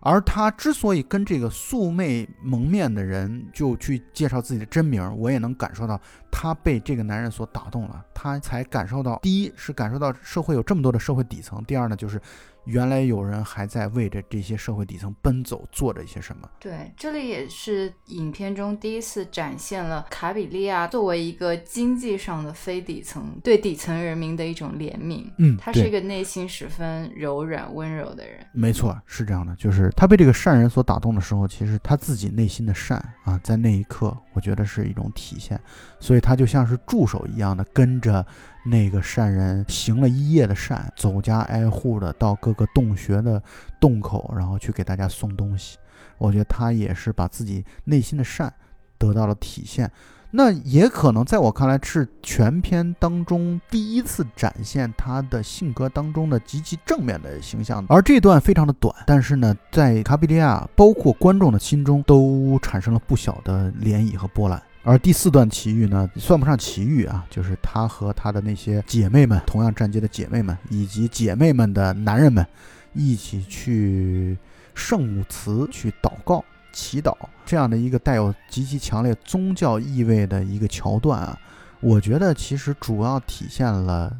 [0.00, 12.20] 而他之所以跟这个素昧蒙面的人就去介绍自己的真名，我也能感受到他被这个男人所打动了，他才感受到，第一是感受到社会有这么多的社会底层，第二呢就是。
[12.64, 16.48] 原来有人还在为着这些社会底层奔走，做着一些什么？
[16.58, 25.24] 对，这里也是影片中第一次展现了卡比利亚作为一个经济上的非底层，对底层人民的一种怜悯。
[25.38, 28.46] 嗯，他是一个内心十分柔软、温柔的人。
[28.52, 29.54] 没错，是这样的。
[29.56, 35.60] 就是他被这个善人所打动的时候，其实他自己内心的善啊，在那一刻，我觉得是一种体现。
[35.98, 38.24] 所以他就像是助手一样的跟着。
[38.64, 43.42] 那个善人行了一夜的善，走家挨户的到各个洞穴的
[43.80, 45.78] 洞口，然后去给大家送东西。
[46.18, 48.52] 我觉得他也是把自己内心的善
[48.98, 49.90] 得到了体现。
[50.32, 64.62] 那也可能在我看来是全片当中第一次展现他的性格当中的极其正面的形象，而这段非常的短，但是呢，在卡比利亚包括观众的心中都产生了不小的涟漪和波澜。
[64.82, 72.46] 而第四段奇遇呢，算不上奇遇啊，就是他和他的那些姐妹们，同样站街的姐妹们，以及姐妹们的男人们，
[72.94, 74.36] 一起去
[74.74, 76.44] 圣母祠去祷告。
[76.72, 77.12] 祈祷
[77.44, 81.36] 这样的一个带有极其强烈宗教意味的一个桥段啊，
[81.80, 84.16] 我觉得其实主要体现了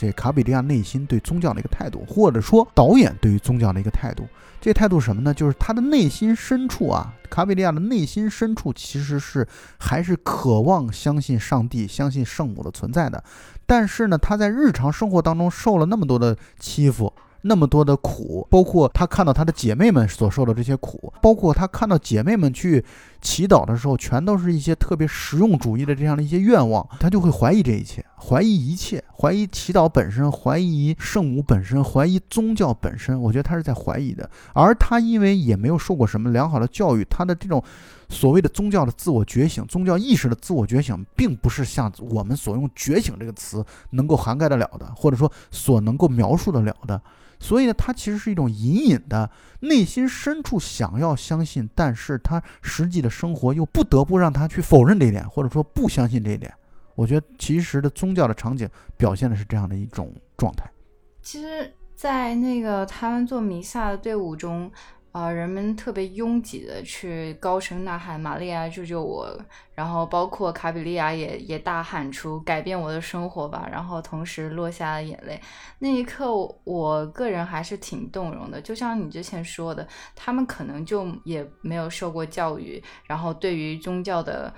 [0.00, 4.26] 这卡比利亚内心对宗教的一个态度，或者说导演对于宗教的一个态度。
[4.58, 5.34] 这态度什么呢？
[5.34, 9.46] 就是他的内心深处啊，卡比利亚的内心深处其实是
[9.78, 13.22] 还是渴望相信上帝、相信圣母的存在的。
[13.66, 17.12] 但是呢，他在日常生活当中受了那么多的欺负。
[17.42, 22.84] 那么多的苦，包括他看到他的姐妹们所受的这些苦，包括他看到姐妹们去
[23.20, 33.20] 祈祷的时候，全都是一些特别实用主义的这样的一些愿望，他就会怀疑这一切，怀疑一切，怀疑祈祷本身，怀疑圣母本身，怀疑宗教本身。
[33.20, 34.28] 我觉得他是在怀疑的。
[34.52, 37.62] 而他因为也没有受过什么良好的教育，他的这种
[38.10, 47.00] 所谓的宗教的自我觉醒、宗教意识的自我觉醒，并不是像我们所用“觉醒”这个词能够涵盖得了的，或者说所能够描述得了的。
[47.40, 49.28] 所以呢，他其实是一种隐隐的
[49.60, 56.52] 内心深处想要相信，但是他实际的生活又不得不让他去否认这一点，或者说不相信这一点。
[56.94, 60.70] 我觉得其实的宗教的场景表现的是这样的一种状态。
[61.22, 64.70] 其实，在那个他们做弥撒的队伍中。
[65.12, 69.28] 啊，人们特别拥挤的去高声呐喊“玛利亚救救我”，
[69.74, 75.40] 然后包括卡比利亚也也大喊出“改变我的生活吧”，然后同时落下了眼泪。
[75.80, 78.60] 那一刻，我个人还是挺动容的。
[78.60, 84.54] 就像你之前说的，他们可能就也没有受过教育，然后对于宗教的。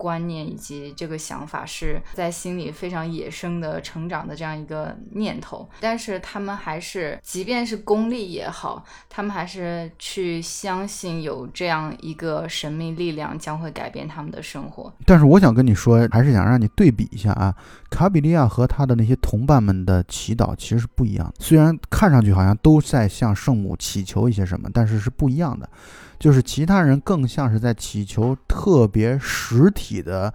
[0.00, 14.90] 观念以及这个想法是在心里非常野生的成长的这样一个念头，但是他们还是，即便是功利也好，他们还是去相信有这样一个神秘力量将会改变他们的生活。
[15.04, 17.54] 但是我想跟你说，还是想让你对比一下啊，
[17.90, 21.34] 卡比利亚和他的那些同伴们的祈祷其实是不一样的。
[21.40, 25.68] 虽然看上去好像都在向圣母祈求一些什么，但是是不一样的。
[26.18, 30.32] 就是其他人更像是在祈求特别实体的，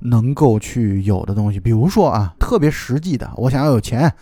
[0.00, 4.12] 能够去有的东西，比如说啊，特别实际的，我想要有钱，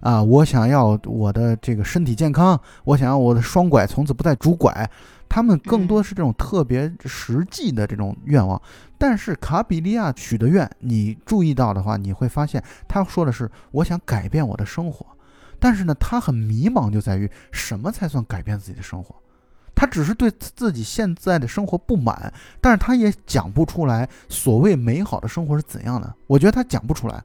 [0.00, 4.88] 啊，我想要我的这个身体健康，我想要我的双拐从此不再拄拐，
[5.32, 8.60] 他们更多是这种特别实际的这种愿望。
[8.98, 15.06] 但是卡比利亚许的愿，你注意到的话，你会发现他说的是我想改变我的生活，
[15.58, 19.14] 但是呢，他很迷茫，就在于什么才算改变自己的生活。
[19.74, 26.14] 他只是对自己现在的生活不满，但是他也讲不出来所谓美好的生活是怎样的。
[26.26, 27.24] 我觉得他讲不出来，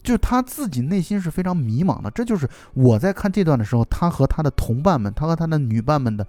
[0.00, 2.08] 就是他自己内心是非常迷茫的。
[2.12, 6.24] 这就是我在看这段的时候，他和他的同伴们，他和他的女伴们的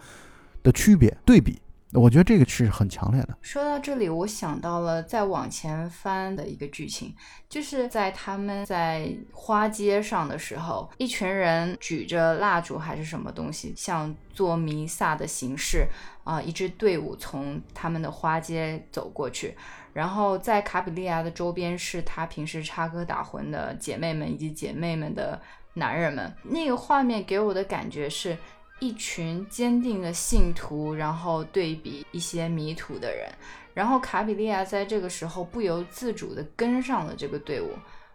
[0.63, 1.61] 的区别对比。
[1.93, 3.37] 我觉得这个是很强烈的。
[3.41, 7.13] 说到这里，我想到了再往前翻的一个剧情，
[7.49, 15.85] 就是在他们在花街上的时候，一群人举着蜡烛还是什么东西，像做弥撒的形式
[16.23, 19.53] 啊，一支队伍从他们的花街走过去，
[19.91, 25.41] 然后在卡比利亚的周边是他平时插科打诨的姐妹们以及姐妹们的
[25.73, 28.37] 男人们，那个画面给我的感觉是。
[28.81, 33.31] 一群坚定的信徒，然后对比一些迷途的人，
[33.75, 37.69] 然后卡比利亚在这个时候不由自主地跟上了这个队伍。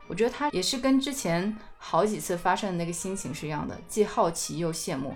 [0.09, 5.15] 我觉得他也是跟之前好几次发生的那个心情是一样的，既好奇又羡慕。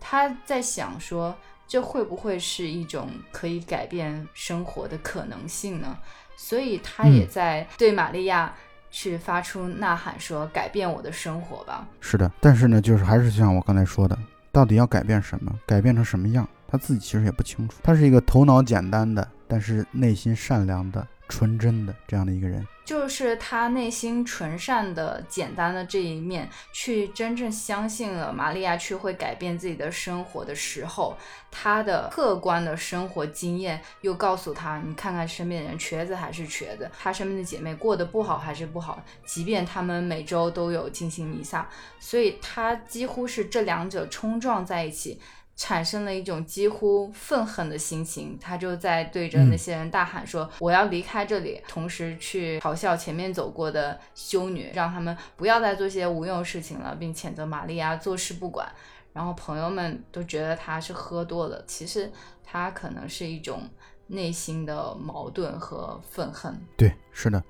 [0.00, 5.98] 他在想说，这会不会是一种可以改变生活的可能性呢？
[6.34, 8.54] 所以他也在对玛利亚
[8.90, 14.16] 去发出呐喊，说：“改变我的生活吧。”是的，但是呢，就是还是像我刚才说的。
[14.50, 15.52] 到底要改变什么？
[15.66, 16.48] 改变成什么样？
[16.66, 17.78] 他自己其实也不清楚。
[17.82, 21.06] 他是一个头脑简单的，但是内心善良的。
[21.28, 31.16] 纯真的这样的一个人，就是他内心纯善的、简单的这一面，去真正相信了玛利亚去会改变自己的生活的时候，
[31.50, 41.68] 他的客观的生活经验又告诉他：你看看身边的人，瘸子还是瘸子，他身边的姐妹过得不好还是不好，即便他们每周都有进行弥撒，
[42.00, 45.20] 所以他几乎是这两者冲撞在一起。
[45.58, 58.70] 产生了一种几乎愤恨的心情，他就在对着那些人大喊说：“我要离开这里！”同时去嘲笑前面走过的修女，让他们不要再做些无用事情了，并谴责玛利亚坐视不管。
[59.12, 62.08] 然后朋友们都觉得他是喝多了，其实
[62.44, 63.68] 他可能是一种
[64.06, 66.56] 内心的矛盾和愤恨。
[66.76, 67.42] 对，是的，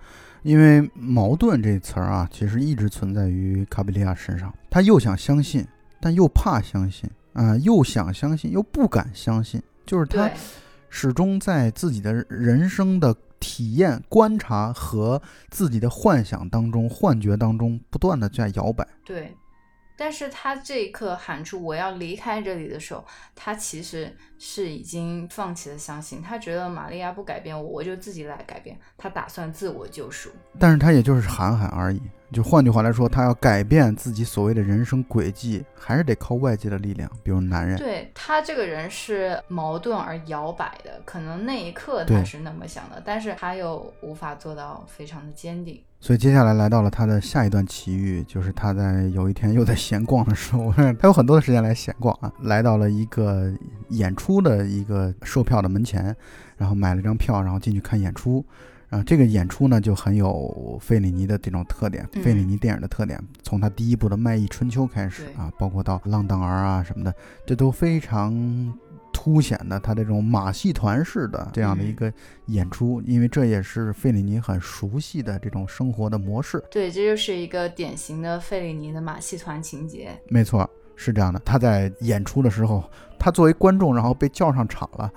[0.43, 4.51] 因为矛盾这词儿啊，其实一直存在于卡比利亚身上。
[4.71, 5.67] 他又想相信，
[6.01, 10.29] 但又怕相信啊、又想相信又不敢相信，就是他，
[10.91, 18.85] 始终在自己的人生的体验、观察和自己的幻想当中、幻觉当中不断的在摇摆。
[19.05, 19.33] 对。
[19.99, 26.23] 但是他这一刻喊出我要离开这里的时候，他其实是已经放弃了相信。
[26.23, 28.79] 他觉得玛利亚不改变我，我就自己来改变。
[28.97, 30.31] 他打算自我救赎。
[30.57, 32.01] 但是他也就是喊喊而已。
[32.31, 37.77] 就换句话来说，他要改变自己所谓的人生轨迹，还是得靠外界的力量，比如男人。
[37.79, 45.83] 对他这个人是矛盾而摇摆的，可能那一刻他是那么想的，但是他又无法做到非常的坚定。
[46.01, 53.53] 所以接下来来到了他的下一段奇遇，就是他在有一天又在闲逛的时候，他有很多的时间来闲逛啊，来到了一个
[53.91, 56.15] 演出的一个售票的门前，
[56.57, 58.45] 然后买了张票，然后进去看演出。
[58.91, 68.33] 啊，这个演出呢就很有费里尼的这种特点，嗯费里尼电影的特点，从他第一部的《卖艺春秋》开始啊，包括到《浪荡儿》啊什么的，这都非常
[69.29, 72.13] 凸显的他这种马戏团式的这样的一嗯个
[72.47, 76.65] 演出，因为这也是费里尼很熟悉的这种生活的模式。
[76.71, 80.19] 对，这就是一个典型的费里尼的马戏团情节。
[80.29, 81.39] 没错，是这样的。
[81.45, 82.83] 他在演出的时候，
[83.19, 85.13] 他作为观众，然后被叫上场了。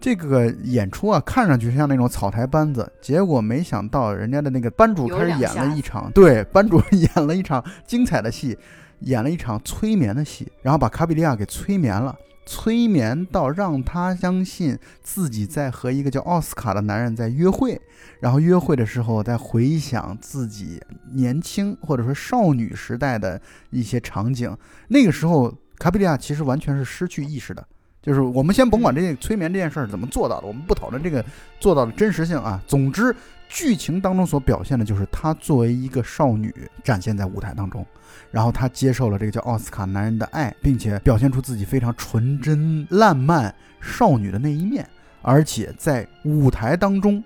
[0.00, 8.56] 这个演出啊，看上去像那种草台班子，结果没想到人家的那个班主开始演了一场， 对，班主演了一场精彩的戏，
[9.00, 12.16] 演了一场催眠的戏，然后把卡比利亚给催眠了。
[12.44, 17.80] 催眠到让他相信自己在和一个叫奥斯卡的男人在约会，
[18.20, 20.80] 然后约会的时候在回想自己
[21.12, 23.40] 年轻或者说少女时代的
[23.70, 24.56] 一些场景。
[24.88, 27.64] 那个时候，卡比利亚其实完全是失去意识的。
[28.02, 31.24] 就是我们先甭管这催眠这件事儿怎么做到的，我们不讨论这个
[31.60, 32.60] 做到的真实性啊。
[32.66, 33.14] 总之，
[33.48, 37.86] 剧情当中所表现的就是她作为一个少女展现在舞台当中，
[38.32, 44.84] 然后他接受了这个叫奥斯卡男人的爱，并且表现出自己非常纯真、烂漫少女的那一面，
[45.20, 47.22] 而且在舞台当中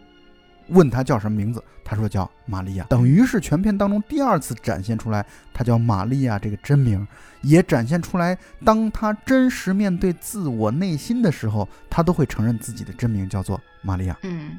[0.69, 7.07] 问他叫什么名字，他说叫玛利亚，等于是全片当中第二次展现出来他叫玛利亚这个真名。
[7.43, 14.19] 也展现出来，当他真实面对自我内心的时候，他都会承认自己的真名叫做玛利亚。
[14.25, 14.59] 嗯，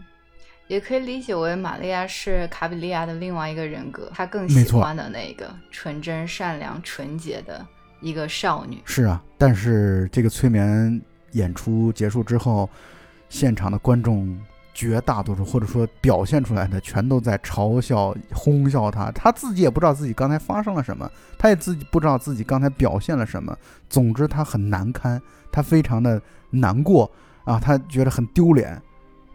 [0.68, 7.66] 也可以理解为玛利亚是卡比利亚的另外一个人格，她更喜欢的那个纯真、善良、纯洁的
[8.02, 8.82] 一个少女。
[8.84, 11.02] 是啊，但是这个催眠
[11.32, 12.70] 演出结束之后，
[13.30, 14.38] 现场的观众
[14.74, 19.10] 绝大多数或者说表现出来的，全都在嘲笑、哄笑他。
[19.12, 23.58] 他自己也不知道自己刚才发生了什么，他也自己不知道自己刚才表现了什么。
[23.90, 27.10] 总之，他很难堪，他非常的难过
[27.46, 28.82] 啊，他觉得很丢脸。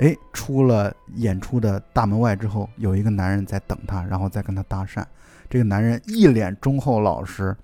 [0.03, 5.05] 哎，出了演出的大门外之后，有一个男人在等他，然后再跟他搭讪。
[5.49, 7.57] 这个男人一脸忠厚老实，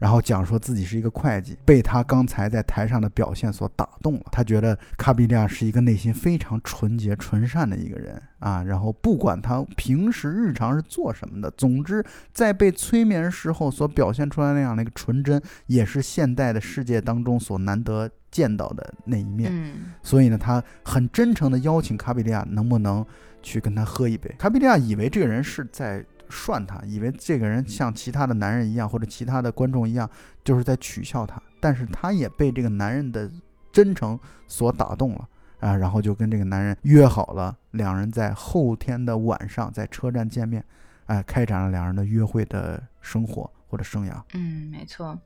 [0.00, 4.22] 然后讲说自己是一个会计，被他刚才在台上的表现所打动了。
[4.32, 8.62] 他觉得卡比利亚是一个内心非常纯洁、纯善的一个人啊。
[8.64, 19.52] 然后不管他平时日常是做什么的，总之在被催眠时候所表现出来那样的一个纯真，也是现代的世界当中所难得见到的那一面。
[19.52, 23.04] 嗯，所以呢，他很真诚地邀请卡比利亚能不能
[23.42, 24.34] 去跟他喝一杯。
[24.38, 30.08] 卡比利亚以为这个人是在涮他，以为这个人像其他的男人一样，或者其他的观众一样，
[30.44, 31.42] 就是在取笑他。
[31.60, 33.30] 但是他也被这个男人的
[33.72, 35.28] 真诚所打动了
[35.58, 40.64] 啊，然后就跟这个男人约好了，两人在后天的晚上在车站见面，
[41.06, 44.22] 哎、开展了两人的约会的生活或者生涯。
[44.32, 45.18] 嗯，没错。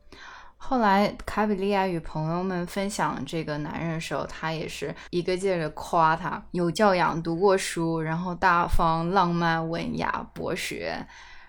[0.67, 11.07] 后来卡比利亚与朋友们分享这个男人的时候，他也是一个劲儿的夸他有教养、读过书，然后大方、浪漫、文雅、博学。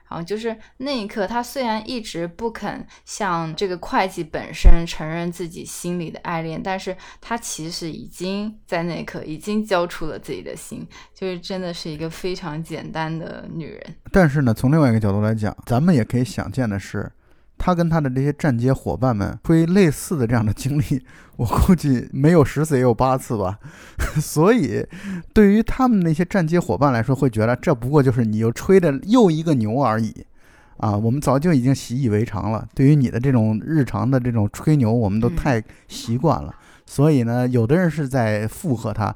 [0.09, 13.95] 然后就是那一刻，他虽然一直不肯向这个会计本身承认自己心里的爱恋，但是他其实已经在那一刻已经交出了自己的心，就是真的是一个非常简单的女人。
[14.11, 17.09] 但是呢，从另外一个角度来讲，咱们也可以想见的是，
[17.57, 21.01] 他跟他的这些站街伙伴们会类似的这样的经历，
[21.37, 23.57] 我估计没有十次也有八次吧。
[24.21, 24.85] 所以，
[25.33, 30.13] 对于他们那些站街伙伴来说，会觉得这不过就是你又吹的又一个牛而已。
[30.77, 32.67] 啊，我们早就已经习以为常了。
[32.75, 36.53] 对于你的这种日常的这种吹牛，我们都嗯太习惯了。
[36.85, 39.15] 所以呢，有的人是在附和他，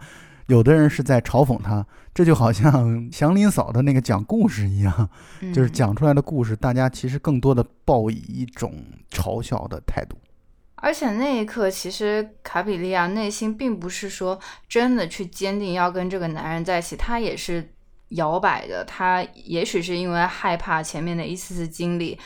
[0.49, 1.85] 有的人是在嘲讽他。
[2.13, 5.09] 这就好像 祥林嫂的那个讲故事一样，
[5.53, 8.73] 就是嗯讲出来的故事，大家其实更多的抱以一种
[9.09, 10.17] 嘲笑的态度。
[10.75, 14.37] 而且那一刻，其实卡比利亚内心并不是说
[14.67, 17.71] 真的去坚定要跟这个男人在一起，他也是
[18.09, 18.83] 摇摆的。
[18.83, 22.19] 他也许是因为害怕前面的一次次经历。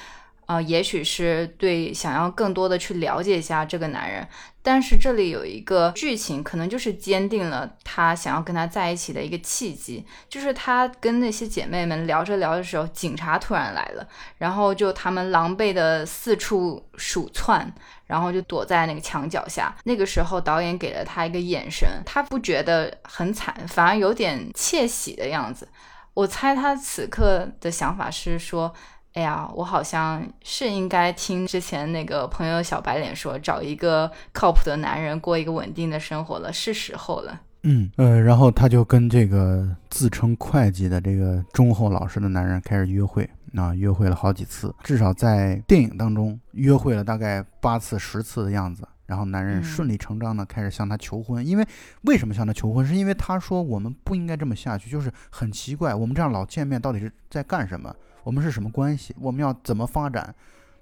[0.53, 4.27] 呃，也许是对想要更多的去了解一下这个男人，
[4.61, 17.73] 但是这里有一个剧情，可能就是坚定了他想要跟他在一起的一个契机，就是他跟那些姐妹们聊着聊的时候，警察突然来了，然后就他们狼狈的四处鼠窜，
[18.05, 19.75] 然后就躲在那个墙角下。
[19.85, 25.67] 那个时候导演给了他一个眼神，他不觉得很惨，反而有点窃喜的样子。
[26.13, 28.71] 我猜他此刻的想法是说。
[29.13, 37.41] 哎呀，我好像是应该听之前那个朋友小白脸说，找一个靠谱的男人过一个稳定的生活了，是时候了。
[37.61, 48.87] 嗯呃，然后他就跟这个自称会计的这个忠厚老实的男人开始约会，啊，约会了好几次，至少在电影当中约会了大概八次十次的样子。
[49.05, 51.67] 然后男人顺理成章的开始向她求婚，因为
[52.03, 52.83] 为什么向她求婚？
[52.83, 57.93] 是因为他说我们不应该这么下去，就是很奇怪，我们这样老见面到底是在干什么？
[58.23, 59.15] 我们是什么关系？
[59.19, 60.33] 我们要怎么发展？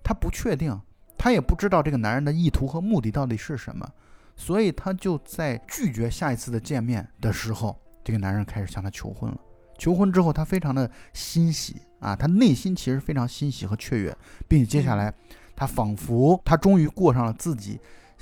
[0.04, 0.80] 他不确定，
[1.18, 3.88] 他也不知道这个男人的意图和目的到底是什么，
[4.36, 9.38] 所以他就在拒绝下一次的见面的时候，这个男人开始向她求婚了。
[9.78, 14.16] 求婚之后，他非常的欣喜啊，他内心其实非常欣喜和雀跃，
[14.48, 15.14] 并且接下来，
[15.56, 17.80] 他仿佛他终于过上了自己。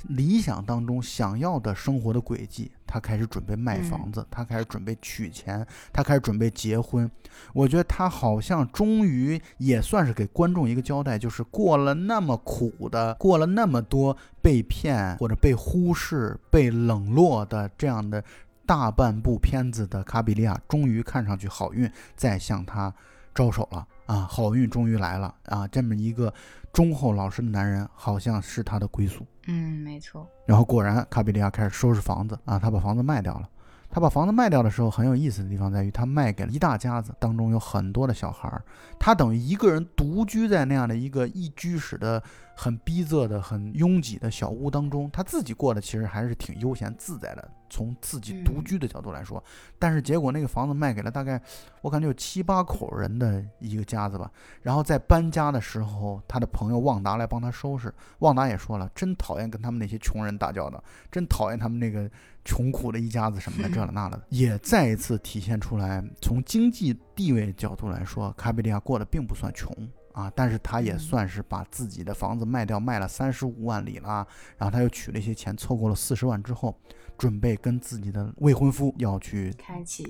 [0.08, 7.08] 理想当中想要的生活的轨迹，他开始准备卖房子，他开始准备取钱，他开始准备结婚。
[7.52, 18.22] 我觉得他好像终于也算是给观众一个交代，就是过了那么苦的，过了那么多被骗或者被忽视、被冷落的这样的
[18.66, 22.92] 大半部片子的卡比利亚，终于看上去好运在向他
[23.32, 24.26] 招手了啊！
[24.28, 25.66] 好运终于来了啊！
[25.68, 26.34] 这么一个
[26.72, 29.24] 忠厚老实的男人，好像是他的归宿。
[29.52, 30.28] 嗯，没错。
[30.46, 33.48] 然后果然，卡比利亚开始收拾房子啊，他把房子卖掉了。
[33.92, 38.62] 他把房子卖掉的时候，很有意思的地方在于，他卖给了一大家子，当中有很多的小孩儿。
[39.00, 42.22] 他等于一个人独居在那样的一个一居室的
[42.60, 47.50] 很逼仄的、很拥挤的小屋当中，他自己过得其实还是挺悠闲自在的。
[47.72, 49.42] 从自己独居的角度来说，
[49.78, 51.40] 但是结果那个房子卖给了大概
[51.82, 54.30] 我感觉有七八口人的一个家子吧。
[54.60, 57.94] 然后在搬家的时候，他的朋友旺达来帮他收拾。
[58.18, 62.10] 旺达也说了，真讨厌跟他们那些穷人打交道，真讨厌他们那个。
[62.42, 66.02] 穷苦的一家子什么的，这了那了的，也再一次体现出来。
[66.22, 69.70] 从经济地位角度来说，卡比利亚过得并不算穷
[70.12, 74.26] 啊，但是他也算是把自己的房子卖掉，卖了三十五万里了。
[74.56, 76.76] 然后他又取了一些钱，凑够了四十万之后，
[77.16, 79.54] 准备跟自己的未婚夫要去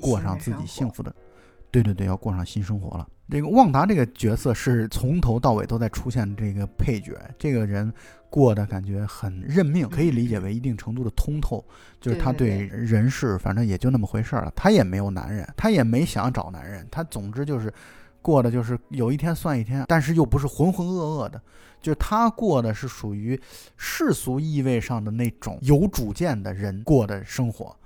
[0.01, 1.15] 过上自己幸福的，
[1.71, 3.09] 对对对，要过上新生活了。
[3.29, 7.93] 这个旺达这个角色是从头到尾都在出现这个配角，这个人。
[8.33, 11.65] 过的感觉很认命，可以理解为一定程度的通透，
[12.01, 14.53] 就是他对人事反正也就那么回事儿了。
[14.55, 17.75] 他也没有男人，他也没想找男人，他总之就是
[18.23, 21.41] 过的就是有一天算一天，但是又不是浑浑噩噩的，
[21.81, 23.41] 就是他过的是属于
[23.77, 27.77] 世俗意味上的那种有主见的人过的生活，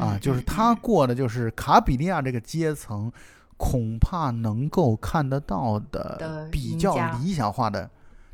[0.00, 3.10] 啊，就是他过的就是卡比利亚这个阶层
[3.56, 7.90] 恐怕能够看得到的比较理想化的。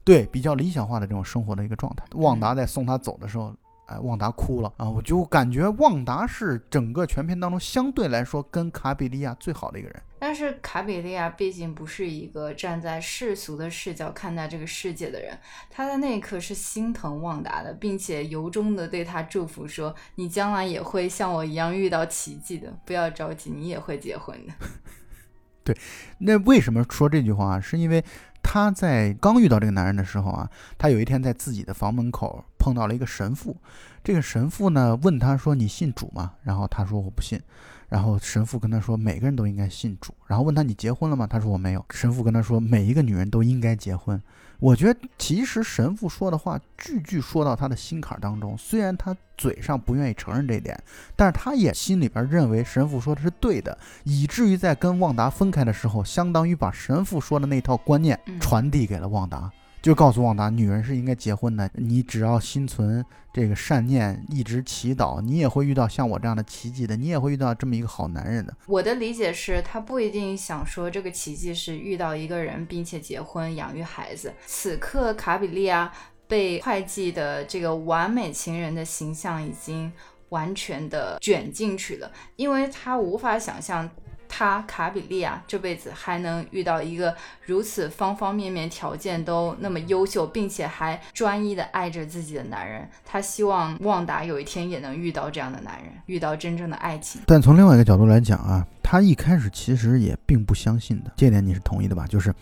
[0.06, 2.04] 对，比较理想化的这种生活的一个状态。
[2.16, 3.54] 旺达在送他走的时候，
[3.86, 4.88] 哎，旺达哭了啊！
[4.88, 10.02] 我就感觉旺达是整个全片当中相对来说跟卡比利亚最好的一个人。
[10.18, 24.54] 但是卡比利亚毕竟不是一个站在世俗的视角看待这个世界的人，他在那一刻是心疼旺达的，并且由衷的对他祝福说：“你将来也会像我一样遇到奇迹的，不要着急，你也会结婚的。
[25.62, 25.76] ”对，
[26.18, 27.60] 那为什么说这句话？
[27.60, 28.02] 是因为。
[28.44, 33.56] 她在刚遇到这个男人的时候啊，她有一天在自己的房门口碰到了一个神父。
[34.04, 37.40] 这个神父呢问他说：“你信主吗？”然后他说：“我不信。”
[37.88, 44.20] 然后神父跟他说：“每个人都应该信主。”然后问他：“你结婚了吗？”他说：“我没有。”神父跟他说：“每一个女人都应该结婚。”
[44.64, 50.82] 我觉得其实神父说的话句句说到他的心坎当中，虽然他嘴上不愿意承认这一点，
[51.14, 59.52] 但是他也心里边认为神父说的是对的，以至于在跟旺达分开的时候，相当于把神父说的那套观念传递给了旺达。
[59.84, 61.70] 就告诉旺达，女人是应该结婚的。
[61.74, 63.04] 你只要心存
[63.34, 66.96] 这个善念，一直祈祷，你也会遇到像我这样的奇迹的。
[66.96, 68.56] 你也会遇到这么一个好男人的。
[68.64, 74.32] 我的理解是，他不一定想说这个奇迹是遇到一个人，并且结婚、养育孩子。
[74.46, 75.92] 此刻，卡比利亚
[76.26, 79.92] 被会计的这个完美情人的形象已经
[80.30, 83.90] 完全的卷进去了，因为他无法想象。
[84.28, 87.14] 他卡比利亚这辈子还能遇到一个
[87.44, 92.88] 如此方方面面条件都那么优秀，并且还专一的爱着自己的男人。
[93.04, 97.20] 他希望旺达有一天也能遇到这样的男人，遇到真正的爱情。
[97.26, 102.06] 但从另外一个角度来讲啊，他一开始其实也并不相信的，这点你是同意的吧？
[102.06, 102.34] 就是，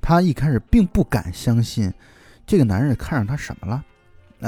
[0.00, 1.92] 他一开始并不敢相信
[2.46, 3.82] 这个男人看上他什么了，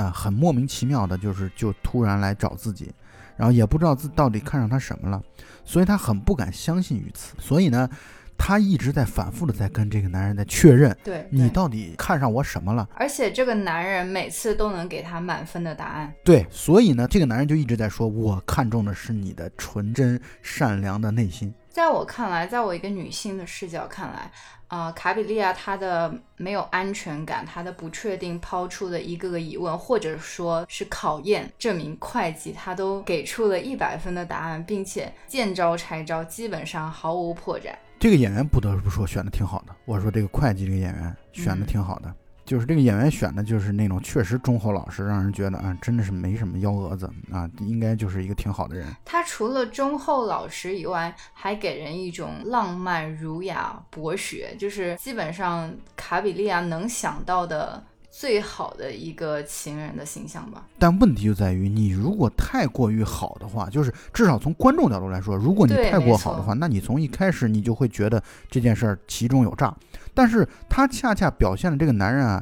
[0.00, 2.92] 啊，很莫名其妙的，就是就突然来找自己。
[3.36, 5.22] 然后也不知道自到底看上他什么了，
[5.64, 7.34] 所以他很不敢相信于此。
[7.38, 7.88] 所以呢，
[8.36, 12.88] 他一直在反复的在跟这个男人在确认，对你到底看上我什么了？
[12.94, 16.12] 而且这个男人每次都能给他满分的答案。
[16.24, 21.52] 对，所以呢，这个男人就一直在说，我看中的是你的纯真善良的内心。
[21.74, 24.30] 在我看来，在我一个女性的视角看来。
[24.68, 37.74] 啊，卡比利亚她的没有安全感，她的不确定抛出的一个个疑问，或者说是考验，证明会计他都给出了一百分的答案，并且见招拆招，基本上毫无破绽。
[37.98, 42.14] 这个演员不得不说选的挺好的，我说这个会计这个演员选的挺好的。
[42.44, 48.86] 就是这个演员选的，就是那种确实忠厚老实，让人觉得啊，真的是没什么幺蛾子啊，应该就是一个挺好的人。
[49.04, 57.82] 他除了忠厚老实以外，还给人一种浪漫、儒雅、博学，就是基本上卡比利亚能想到的
[58.16, 60.64] 最好的一个情人的形象吧。
[60.78, 69.74] 但问题就在于，你如果太过于好的话，就是至少从观众角度来说，如果你太过好的话，那你从一开始你就会觉得这件事儿其中有诈。
[70.14, 72.40] 但是他恰恰表现了这个男人啊，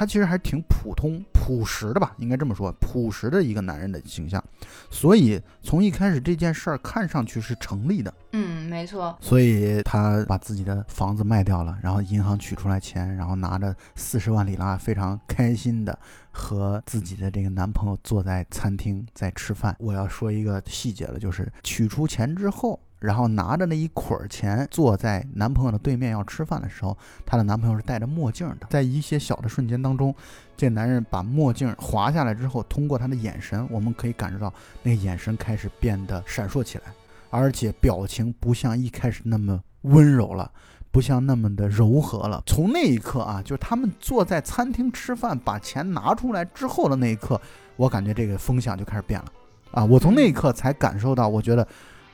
[0.00, 4.42] 他其实还挺普通、朴实的吧，应该这么说，朴实的一个男人的形象。
[4.90, 8.14] 所以从一开始这件事儿看上去是成立的。
[8.32, 9.14] 嗯，没错。
[9.20, 15.98] 所以他把自己的房子卖掉了，然后银行取出来钱，然后拿着四十万里拉，非常开心的
[16.30, 19.76] 和自己的这个男朋友坐在餐厅在吃饭。
[19.78, 22.80] 我要说一个细节了，就是取出钱之后。
[23.00, 28.66] 然后拿着那一捆儿钱，坐在男朋友的对面要吃饭的时候，她的男朋友是戴着墨镜的。
[28.68, 30.14] 在一些小的瞬间当中，
[30.56, 36.84] 这男人把墨镜滑下来之后，通过他的眼神，我们可以感受到那眼神开始变得闪烁起来，
[37.30, 40.50] 而且表情不像一开始那么温柔了，
[40.90, 42.42] 不像那么的柔和了。
[42.44, 47.40] 从那一刻啊，就是他们坐在餐厅吃饭，把钱拿出来之后的那一刻，
[47.76, 49.32] 我感觉这个风向就开始变了
[49.70, 49.82] 啊！
[49.84, 51.66] 我从那一刻才感受到，我觉得。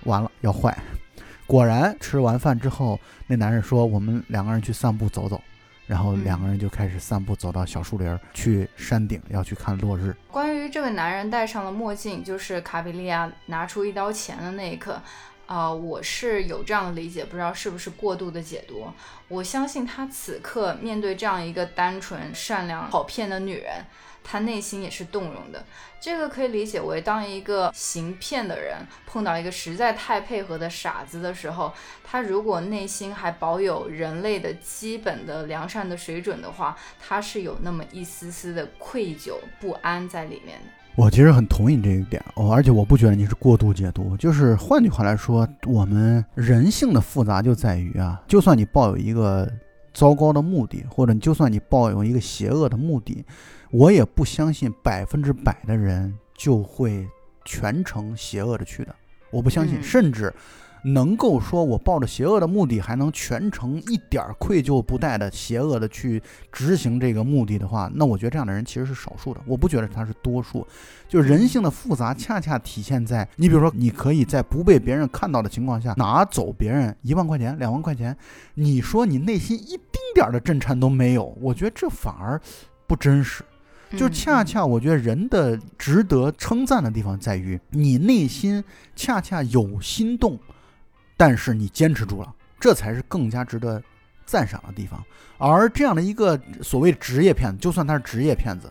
[0.06, 0.76] 完了要坏，
[1.46, 5.38] 果然吃完饭之后，那男人说：“我们两个人去散步走走。”
[5.86, 10.12] 然后两个人就开始散步，走到小树林，去山顶要去看落日。
[10.32, 15.00] 关于这个男人戴上了墨镜，就是卡比利亚拿出一刀钱的那一刻，
[15.46, 18.84] 啊，我是有这样的理解，不知道是不是过度的解读。
[19.28, 23.84] 我相信他此刻面对这样一个单纯、善良、好骗的女人。
[24.28, 25.64] 他内心也是动容的，
[26.00, 31.72] 这个可以理解为，当一个行骗的人碰到一个实在太配合的傻子的时候，
[32.02, 40.64] 他如果内心还保有人类的基本的良善的水准的话，他是有那么一丝丝的愧疚不安在里面的。
[40.96, 49.46] 我其实很同意这一点哦，而且我不觉得你是过度解读，就是换句话来说，我们人性的复杂就在于啊，就算你抱有一个
[49.96, 53.24] 糟糕的目的，或者就算你抱有一个邪恶的目的。
[53.70, 57.08] 我也不相信百分之百的人就会
[57.46, 58.94] 全程邪恶的去的，
[59.30, 60.32] 我不相信，甚至
[60.86, 66.22] 能够说我抱着邪恶的目的还能全程一点愧疚不带的邪恶的去
[66.52, 70.66] 执行这个目的的话，那我觉得这样的人其实是少数的，我不觉得他是多数。
[71.08, 78.16] 就人性的复杂，恰恰体现在你比如说，你可以在不被别人看到的情况下拿走别人一万块钱、两万块钱，
[78.54, 82.40] 你说你内心一丁点的震颤都没有，我觉得这反而
[82.86, 83.44] 不真实。
[83.96, 88.62] 就恰恰我觉得人的值得称赞的地方在于，你内心
[88.96, 90.36] 恰恰有心动，
[91.16, 93.82] 但是你坚持住了，这才是更加值得
[94.24, 95.02] 赞赏的地方。
[95.38, 98.70] 而这样的一个所谓职业骗子，就算他是职业骗子，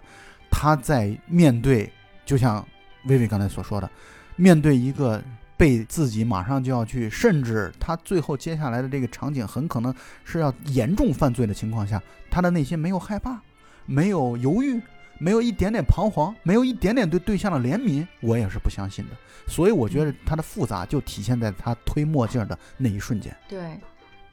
[0.50, 1.92] 他在面对，
[2.26, 2.66] 就像
[3.06, 3.90] 薇薇刚才所说的，
[4.36, 5.24] 面对一个
[5.58, 9.94] 被自己马上就要去，甚至他最后接下来的这个场景很可能
[10.24, 13.40] 是要严重犯罪的情况下，他的内心没有害怕，
[13.86, 14.82] 没有犹豫。
[15.18, 19.12] 没有一点点彷徨，没有一点点对对象的怜悯，我也是不相信的。
[19.48, 23.36] 所以我觉得他的复杂就体现在他推墨镜的那一瞬间。
[23.48, 23.80] 对，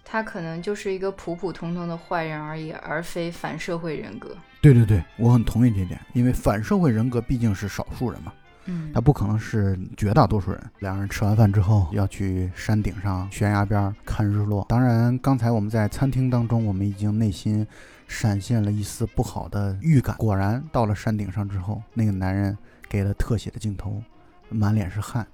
[0.05, 4.37] 他可能就是一个普普通通的坏人而已，而非反社会人格。
[4.61, 8.33] 对对对，我很同意这点，因为反社会人格毕竟是少数人嘛，
[8.65, 10.63] 嗯，他不可能是绝大多数人。
[10.79, 14.65] 两人吃完饭之后要去山顶上悬崖边看日落。
[14.69, 17.67] 当然，刚才我们在餐厅当中，我们已经内心。
[18.07, 20.17] 闪现了一丝不好的预感。
[20.17, 22.57] 果然，到了山顶上之后，那个男人
[22.89, 24.03] 给了特写的镜头，
[24.49, 25.27] 满脸是汗，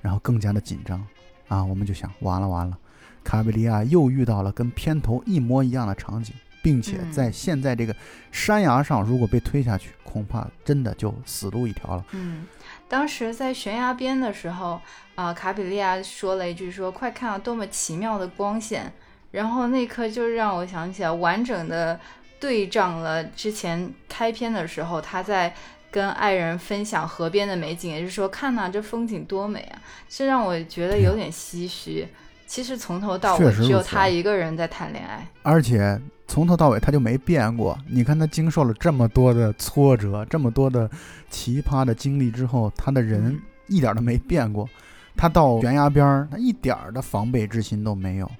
[0.00, 1.04] 然后更加的紧张。
[1.48, 2.78] 啊，我们就想，完了完了，
[3.22, 7.94] 卡比利亚又遇到了跟片头一模一样的场景，并且在现在这个
[8.30, 12.06] 山崖上，如果被推下去，恐怕真的就死路一条了。
[12.12, 12.46] 嗯，
[12.88, 14.80] 当时在悬崖边的时候，
[15.14, 18.90] 啊，卡比利亚说了一句说：“快看啊，多么奇妙的光线！”
[19.32, 21.98] 然后那刻就让我想起来，完整的
[22.38, 25.52] 对仗了之前开篇的时候他在。
[25.92, 29.76] 跟爱人分享河边的美景，也就是说，看呐，这风景多美啊！
[30.08, 32.08] 这让我觉得有点唏嘘。
[32.46, 37.78] 其实从头到尾只有他一个人在谈恋爱，而且从头到尾他就没变过。
[37.86, 40.88] 你看他经受了这么多的挫折，这么多的
[41.28, 44.66] 奇葩的经历之后，他的人一点都没变过。
[45.14, 48.30] 他到悬崖边儿，他一点儿的防备之心都没有。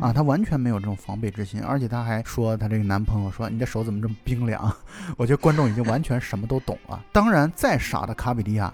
[0.00, 4.74] 啊，她完全没有这种防备之心，而且她还说她这个男朋友说你的手怎么这么冰凉？
[5.18, 7.04] 我觉得观众已经完全什么都懂了。
[7.12, 8.72] 当然，再傻的卡比利亚，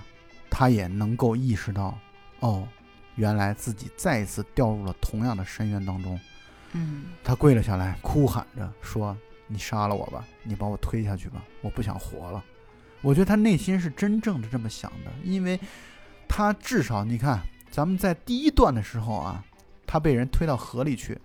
[0.50, 1.98] 他也能够意识到，
[2.40, 2.68] 哦，
[3.14, 6.20] 原来自己再一次掉入了同样的深渊当中。
[6.72, 9.16] 嗯，他跪了下来，哭喊着说
[9.48, 12.44] ：“你杀了我吧，你把我推下去吧，我不想活了。”
[13.00, 15.58] 我觉得他内心是真正的这么想的，因为
[16.28, 17.40] 他至少你看，
[17.70, 19.42] 咱们在第一段的时候啊。
[19.88, 21.18] 他被人推到河里去，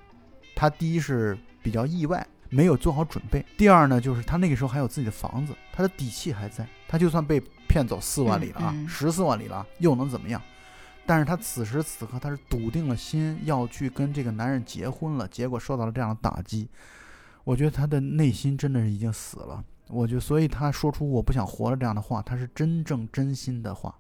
[0.56, 6.66] 他第一是比较意外，没有做好准备；第二呢，就是他那个时候还有自己的房子，他的底气还在。
[6.88, 10.42] 他就算被骗走四万里了啊，十四万里了，又能怎么样？
[11.06, 16.70] 但是他此时此刻他是笃定了心要去跟这个男人结婚了，结果受到了这样的打击，
[17.44, 19.62] 我觉得他的内心真的是已经死了。
[19.90, 23.94] 我觉得，所以他说出“我不想活了”这样的话，他是真正真心的话。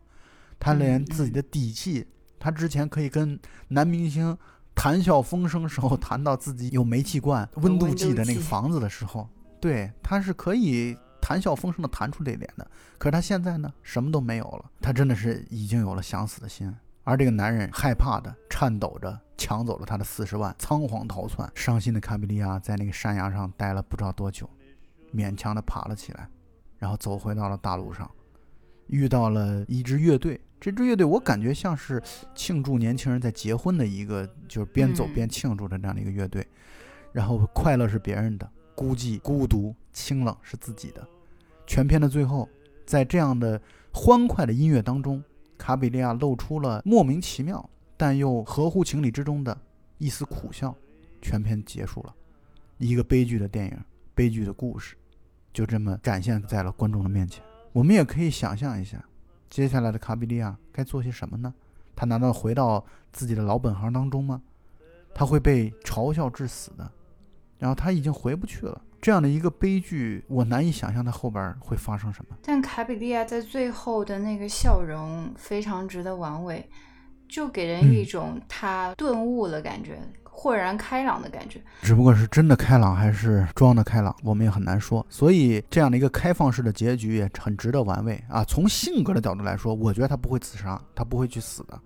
[0.59, 2.07] 他连自己的底气，
[2.39, 3.37] 他之前可以跟
[3.67, 4.37] 男明星。
[4.75, 9.29] 谈笑风生时候谈到自己有煤气罐、温度计的那个房子的时候，
[9.61, 12.69] 对他是可以谈笑风生的谈出这点的。
[12.97, 16.73] 可是他现在呢，什么都没有了，他真的是已经有了想死的心。
[17.03, 21.49] 而这个男人害怕的、颤抖着抢走了他的四十万，仓皇逃窜。
[21.53, 24.49] 伤心的卡比利亚在那个山崖上待了不知道多久，
[25.13, 26.27] 勉强的爬了起来，
[26.77, 28.09] 然后走回到了大路上，
[28.87, 30.39] 遇到了一支乐队。
[30.63, 32.01] 这支乐队我感觉像是
[32.33, 36.47] 庆祝年轻人在结婚的一个，就是边走边庆祝的这样的一个乐队。
[37.11, 41.05] 然后快乐是别人的，孤寂、孤独、清冷是自己的。
[41.67, 42.47] 全片的最后，
[42.85, 43.61] 在这样的
[43.91, 45.21] 欢快的音乐当中，
[45.57, 49.59] 卡比利亚露出了莫名其妙但又合乎情理之中的
[49.97, 50.73] 一丝苦笑。
[51.21, 52.15] 全片结束了，
[52.77, 53.77] 一个悲剧的电影，
[54.15, 54.95] 悲剧的故事，
[55.51, 57.43] 就这么展现在了观众的面前。
[57.73, 59.03] 我们也可以想象一下。
[59.53, 61.53] 接下来的卡比利亚该做些什么呢？
[61.95, 64.41] 他难道回到自己的老本行当中吗？
[65.13, 66.91] 他会被嘲笑致死的，
[67.59, 68.81] 然后他已经回不去了。
[68.99, 72.35] 这样的一个悲剧，我难以想象他后边会发生什么。
[72.41, 76.67] 但卡比利亚在最后的那个笑容非常值得玩味，
[77.29, 79.99] 就给人一种他顿悟了感觉。
[80.35, 85.05] 豁然开朗的感觉，只不过是真的开朗还是装的开朗，我们也很难说。
[85.07, 88.43] 所以这样的一个开放式的结局也很值得玩味啊。
[88.43, 91.79] 从性格的角度来说，我觉得他不会自杀，他不会去死的。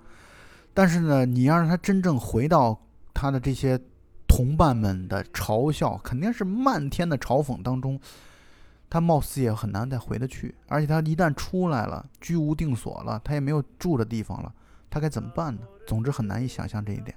[0.74, 2.80] 但是呢，你要让他真正回到
[3.14, 3.80] 他的这些
[4.28, 8.00] 同伴们的嘲笑，肯定是漫天的嘲讽当中，
[8.90, 10.56] 他貌似也很难再回得去。
[10.68, 14.52] 而且他一旦出来了，居无定所了，他也没有住的地方了，
[14.90, 15.62] 他该怎么办呢？
[15.86, 17.16] 总之很难以想象这一点。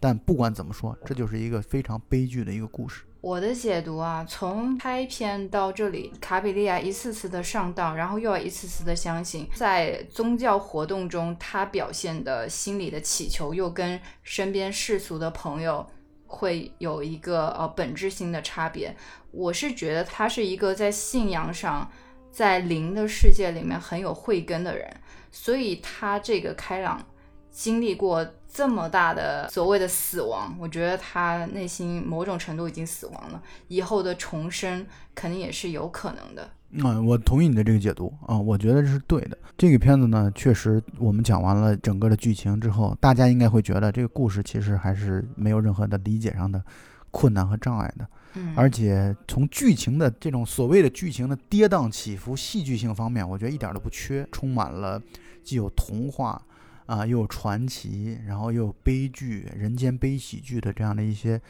[0.00, 3.04] 但不管怎么说，这就是一个非常悲剧的一个故事。
[3.20, 15.86] 我的解读啊，从开篇到这里，卡比利亚一次次的上当，然后又要一次次的相信，在宗教活动中，他表现的心理的祈求，又跟身边世俗的朋友
[16.26, 18.96] 会有一个呃本质性的差别。
[19.30, 21.90] 我是觉得他是一个在信仰上，
[22.32, 24.90] 在灵的世界里面很有慧根的人，
[25.30, 27.06] 所以他这个开朗。
[27.52, 33.40] 经历过这么大的所谓的死亡，我觉得他内心某种程度已经死亡了。
[33.68, 34.84] 以后的重生
[35.14, 36.50] 肯定也是有可能的。
[36.72, 39.38] 嗯，我同意你的这个解读啊，我觉得这是对的。
[39.56, 46.62] 这个片子呢，确实我们讲完了整个的剧情之后，大家应该会觉得这个故事其实还是没有任何的理解上的
[47.10, 48.06] 困难和障碍的。
[48.34, 55.00] 嗯，而且从剧情的这种所谓的剧情的跌宕起伏、戏剧性方面，我觉得一点都不缺，充满了
[55.42, 56.40] 既有童话。
[56.90, 61.40] 啊，又有传奇，然后又有悲剧、人间悲喜剧的这样的一些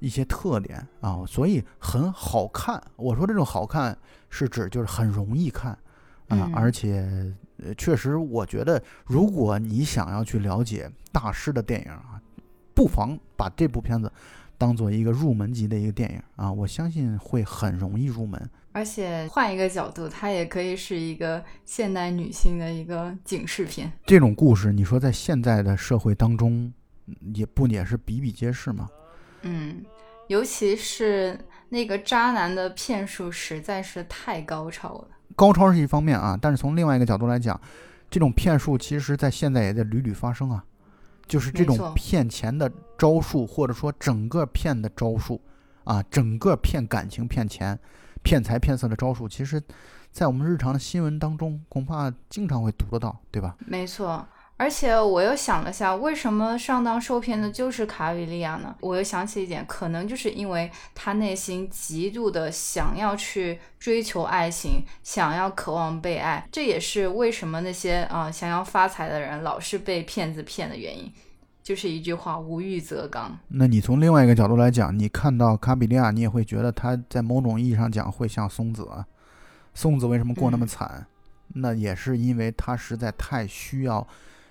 [0.00, 2.82] 一些特点啊，所以很好看。
[2.96, 3.96] 我说这种好看
[4.28, 5.70] 是指就是很容易看
[6.26, 7.32] 啊，而且
[7.78, 12.20] 确实，我觉得如果你想要去了解大师的电影啊，
[12.74, 14.10] 不妨把这部片子
[14.58, 18.50] 当做一个入门级的一个电影啊，我相信会很容易入门。
[18.72, 23.92] 而且换一个角度，它也可以是一个现代女性的一个警示片。
[24.06, 26.72] 这种故事，你说在现在的社会当中
[27.34, 28.88] 也不也是比比皆是吗？
[29.42, 29.84] 嗯，
[30.28, 35.08] 尤其是那个渣男的骗术实在是太高超了。
[35.34, 37.60] 高超是一方面啊，但是从另外一个角度来讲，
[38.10, 40.64] 这种骗术其实在现在也在屡屡发生啊，
[41.26, 45.40] 就是这种骗钱的招数，或者说整个骗的招数
[45.84, 47.78] 啊，整个骗感情、骗钱、
[48.22, 49.62] 骗财骗色的招数，其实，
[50.10, 53.56] 在我们日常的新闻当中，恐怕经常会读得到，对吧？
[53.66, 58.74] 没错，而且我又想了下，为什么上当受骗的就是卡比利亚呢？
[58.80, 71.12] 我又想起一点，可能就是因为他内心极度的想要去追求爱情，想要渴望被爱，这也是为什么那些啊、想要发财的人老是被骗子骗的原因。
[71.62, 73.38] 就是一句话，无欲则刚。
[73.48, 79.06] 那你从另外一个角度来讲，你看到卡比利亚，你也会觉得他在某种意义上讲会像松子啊。
[79.74, 81.06] 松子为什么过那么嗯惨？
[81.54, 84.06] 那也是因为他实在太需要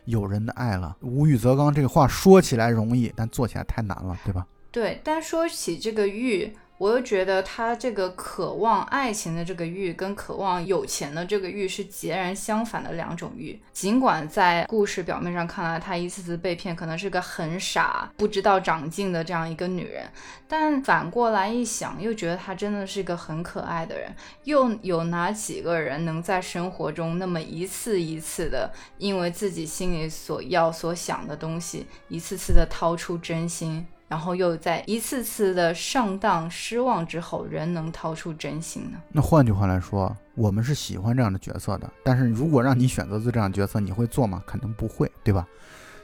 [0.05, 0.95] 有人的爱了。
[1.01, 4.47] 无欲则刚这个话说起来容易，但做起来太难了，对吧？
[4.71, 13.61] 对，但说起这个欲，我又觉得他这个渴望爱情的这个欲，跟渴望有钱的这个欲是截然相反的两种欲。
[13.71, 20.09] 尽管在故事表面上看来，她一次次被骗，可能是个很傻、不知道长进的这样一个女人，
[20.47, 24.11] 但反过来一想，又觉得她真的是个很可爱的人。
[24.45, 33.85] 又有哪几个人能在生活中那么一次一次的，因为自己心里所要、所想的东西，一次次的掏出真心？
[34.11, 38.97] 然后又在一次次的上当失望之后，仍能掏出真心呢？
[39.09, 41.89] 那换句话来说，我们是喜欢这样的角色的。
[42.03, 44.43] 但是如果让你选择做这样的角色，你会做吗？
[44.45, 45.47] 肯定不会，对吧？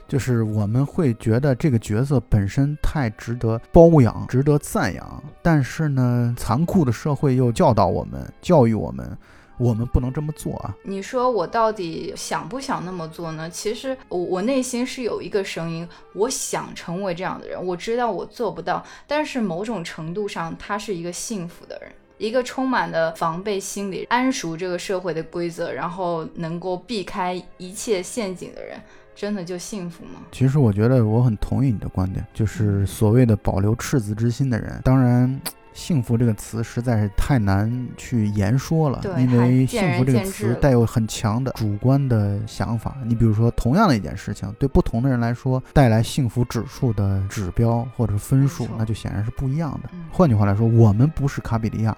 [0.07, 9.17] 就是我们会觉得这个角色本身太值得包养、值得赞扬，但是呢，残酷的社会又教导我们、教育我们，
[9.57, 10.75] 我们不能这么做啊。
[10.83, 13.49] 你说我到底想不想那么做呢？
[13.49, 21.91] 其实我我内心是有一个声音，我想成为这样的人，我知道我做不到，但是某种程度上，他是一个幸福的人。
[22.19, 28.75] 一个充满了防备心理、谙熟这个社会的规则，然后能够避开一切陷阱的人，
[29.15, 30.21] 真的就幸福吗？
[30.31, 35.39] 其实我觉得我很同意你的观点，就是所谓的保留赤子之心的人，当然。
[35.77, 42.97] 幸福这个词实在是太难去言说了，因为幸福这个词带有很强的主观的想法。
[43.05, 49.89] 你比如说，同样的一件事情，对不同的人来说，带来幸福指数的指标或者分数，那就显然是不一样的。
[49.93, 51.95] 嗯换句话来说，我们不是卡比利亚，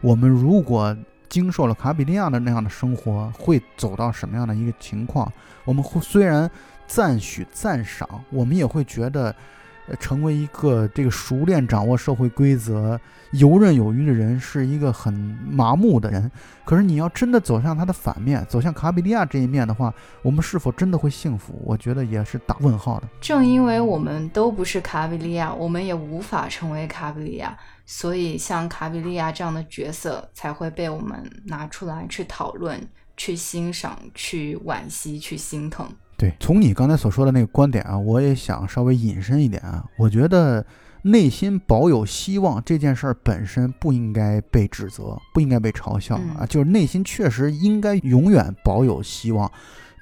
[0.00, 0.96] 我们如果
[1.28, 5.32] 经受了卡比利亚的那样的生活，会走到什么样的一个情况？
[5.64, 6.50] 我们会虽然
[6.88, 9.34] 赞许赞赏，我们也会觉得，呃，
[9.96, 13.00] 成为一个这个熟练掌握社会规则、
[13.32, 16.30] 游刃有余的人，是一个很麻木的人。
[16.64, 21.60] 可是你要真的走向他的反面，走向卡比利亚这一面的话，我们是否真的会幸福？
[21.64, 23.08] 我觉得也是打问号的。
[23.20, 32.80] 正因为我们都不是卡比利亚，我们也无法成为卡比利亚，所以像卡比利亚这样的角色才会被我们拿出来去讨论、
[33.16, 35.88] 去欣赏、去惋惜、去心疼。
[36.20, 39.82] 对，从你刚才所说的那个观点啊，我也想稍微引申一点啊。
[39.96, 40.62] 我觉得
[41.00, 46.40] 内心保有希望这件事儿本身不应该被指责，不应该被嘲笑啊。
[46.40, 49.50] 嗯就是内心确实应该永远保有希望，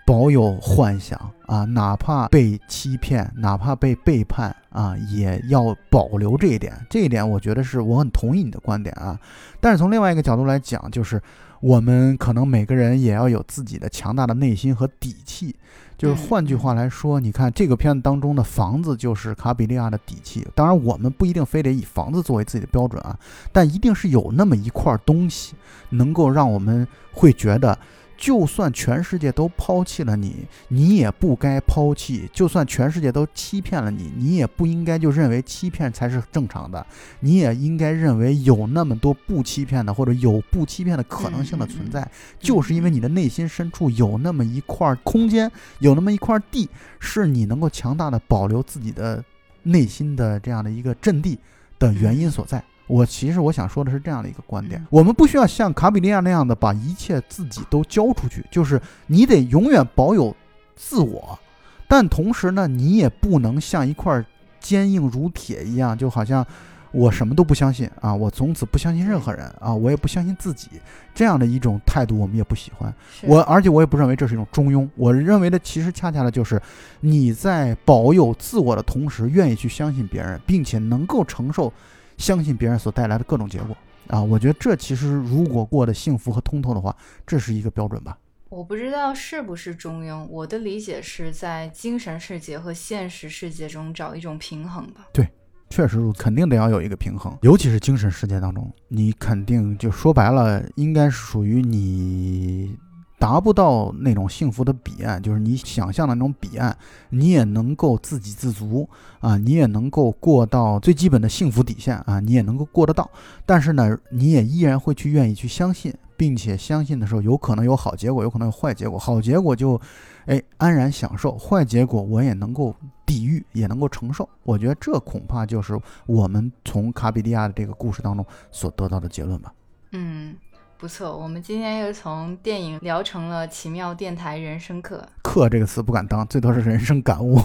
[0.08, 6.72] 保有幻想啊，哪怕被欺骗，哪怕被背叛啊，也要保留这一点。
[6.88, 9.20] 这一点我觉得是我很同意你的观点啊。
[9.60, 11.20] 但是从另外一个角度来讲，就是
[11.60, 15.54] 我们可能每个人也要有自己的强大的内心和底气。
[15.98, 20.46] 就是换句话来说，你看这个片子当中的房子就是卡比利亚的底气。
[20.54, 23.18] 当然，我们不一定非得以房子作为自己的标准啊，
[23.52, 25.54] 但一定是有那么一块东西，
[25.90, 27.76] 能够让我们会觉得，
[28.18, 36.84] 就算全世界都抛弃了你，你也不该抛弃；就算全世界都欺骗了你，你也不应该就认为欺骗才是正常的，
[37.20, 42.06] 你也应该认为有那么多不欺骗的，或者有不欺骗的可能性的存在。
[42.40, 49.24] 就是因为你的内心深处有那么一块空间，有那么一块地，是你能够强大的保留自己的
[49.62, 51.38] 内心的这样的一个阵地
[51.78, 52.62] 的原因所在。
[52.88, 60.34] 我其实我想说的是这样的一个观点嗯：我们不需要像卡比利亚那样的把一切自己都交出去，就是你得永远保有
[60.74, 61.38] 自我，
[61.86, 64.24] 但同时呢，你也不能像一块
[64.58, 66.44] 坚硬如铁一样，就好像
[66.90, 70.68] 我什么都不相信啊，我从此不相信任何人啊，我也不相信自己，
[71.14, 72.92] 这样的一种态度，我们也不喜欢。
[73.22, 76.60] 我而且我也不认为这是一种中庸，我认为的其实恰恰的就是
[77.00, 81.70] 你在保有自我的同时，愿意去相信别人，并且能够承受
[82.18, 83.74] 相信别人所带来的各种结果
[84.08, 84.22] 啊。
[84.22, 86.94] 我觉得这其实如果过得幸福和通透的话，
[87.26, 88.18] 这是一个标准吧。
[88.50, 95.06] 我不知道是不是中庸，我的理解是在精神世界和现实世界中找一种平衡吧。
[95.12, 95.28] 对
[95.68, 102.74] 确实如此，肯定得要有一个平衡，尤其是精神世界当中，你肯定就说白了，应该是属于你
[103.18, 106.76] 达不到那种幸福的彼岸，就是你想象的那种彼岸，
[107.10, 108.88] 你也能够自给自足
[109.20, 113.10] 啊，你也能够过到最基本的幸福底线啊，你也能够过得到，
[113.44, 119.80] 但是呢，你也依然会去愿意去相信，并且相信的时候，有可能有好结果，有可能有坏结果，好结果就。
[120.26, 124.28] 哎，安然享受，坏结果我也能够抵御，也能够承受。
[124.42, 129.50] 我觉得这恐怕就是我们从卡比利亚的这个故事当中所得到的结论吧。
[129.92, 130.36] 嗯，
[130.78, 135.04] 不错，我们今天又从电影聊成了奇妙电台人生课。
[135.22, 137.36] 课这个词不敢当，最多是人生感悟。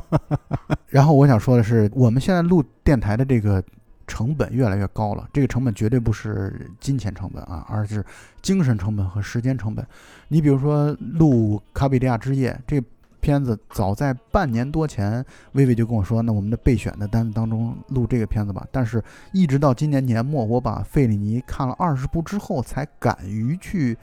[0.88, 3.64] 然后我想说的是，我们现在录电台的这个。
[4.06, 8.04] 成本越来越高了，这个成本绝对不是金钱成本啊，而是
[8.42, 9.84] 精神成本和时间成本。
[10.28, 12.78] 你比如说录《卡比利亚之夜》这
[13.24, 18.66] 片子，早在半年多前，薇薇就跟我说，那我们的备选的单子当中录这个片子吧。
[18.70, 19.02] 但是，
[19.32, 23.96] 一直到今年年末，我把费里尼看了二十部之后，才敢于去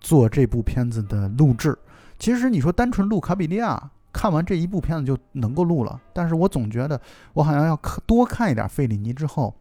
[0.00, 1.78] 做这部片子的录制。
[2.18, 3.76] 其实你说单纯录《卡比利亚》。
[4.12, 6.98] 看完这一部片子就能够录了，但是我总觉得
[7.34, 9.54] 我好像要多看一点费里尼之后，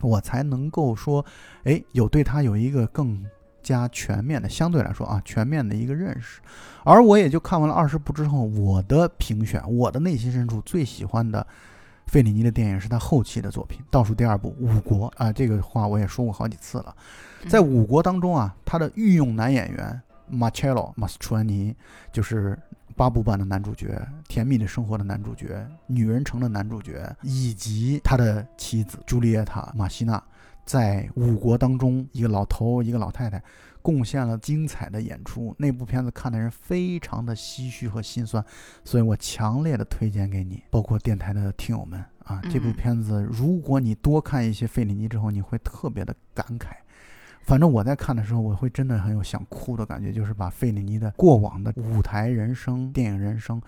[0.00, 1.24] 我才能够说，
[1.64, 3.20] 哎，有对他有一个更
[3.62, 6.40] 加全面的，相对来说啊，全面的一个认识。
[6.84, 11.46] 而我也就看完了二十部之后，我的评选，我的内心深处最喜欢的
[12.06, 16.94] 费里尼的电影是他后期的作品，倒数第二部《五国》啊，这个话我也说过好几次了。
[17.48, 21.74] 在《五国》当中啊，他的御用男演员马切罗·马斯楚安尼
[22.12, 22.58] 就是。
[22.94, 23.86] 八部版的男主角，
[24.28, 25.46] 《甜蜜的生活》的男主角，
[25.86, 30.22] 《女人城》的男主角，以及他的妻子朱丽叶塔·马西娜，
[30.64, 33.42] 在五国当中，一个老头，一个老太太，
[33.82, 35.54] 贡献了精彩的演出。
[35.58, 38.44] 那部片子看的人非常的唏嘘和心酸，
[38.84, 46.68] 所以我强烈的推荐给你，包括电台的听友们啊，这部片子，如果你多看一些费里尼之后，你会特别的感慨。
[47.42, 53.60] 反正我在看的时候，我会真的很有想哭的感觉，就是把费里尼的过往的舞台人生、电影人生，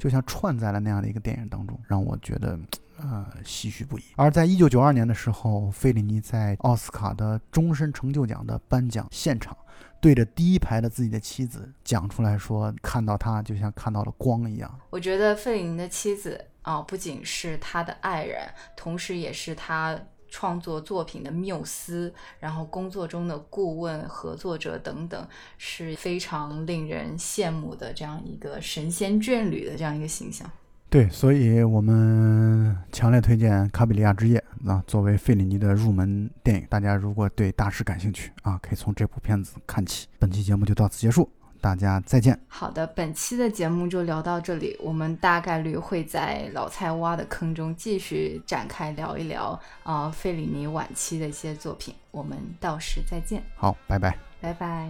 [0.00, 2.58] 就像串在了那样的一个电影当中，让我觉得，
[2.96, 4.02] 呃，唏嘘不已。
[4.16, 9.54] 而在一九九二年的时候，费里尼在奥斯卡的终身成就奖的颁奖现场，
[10.00, 20.00] 对着第一排的自己的妻子讲出来说：“看到他就像看到了光一样。”我觉得费里尼的妻子啊，不仅是他的爱人，同时也是他。
[20.30, 25.28] 创作作品的缪斯，然后工作中的顾问、合作者等等，
[25.58, 30.50] 是非常令人羡慕的这样一个神仙眷侣的这样一个形象。
[30.88, 36.66] 对，所以我们强烈推荐《卡比利亚之夜》啊，作为费里尼的入门电影。
[36.68, 40.08] 大家如果对大师感兴趣啊，可以从这部片子看起。
[40.18, 41.30] 本期节目就到此结束。
[41.60, 42.38] 大家再见。
[42.48, 44.76] 好的，本期的节目就聊到这里。
[44.80, 51.94] 我们大概率会在老蔡挖的坑中继续展开聊一聊啊，费里尼晚期的一些作品。
[52.10, 53.42] 我们到时再见。
[53.54, 54.16] 好，拜拜。
[54.40, 54.88] 拜拜。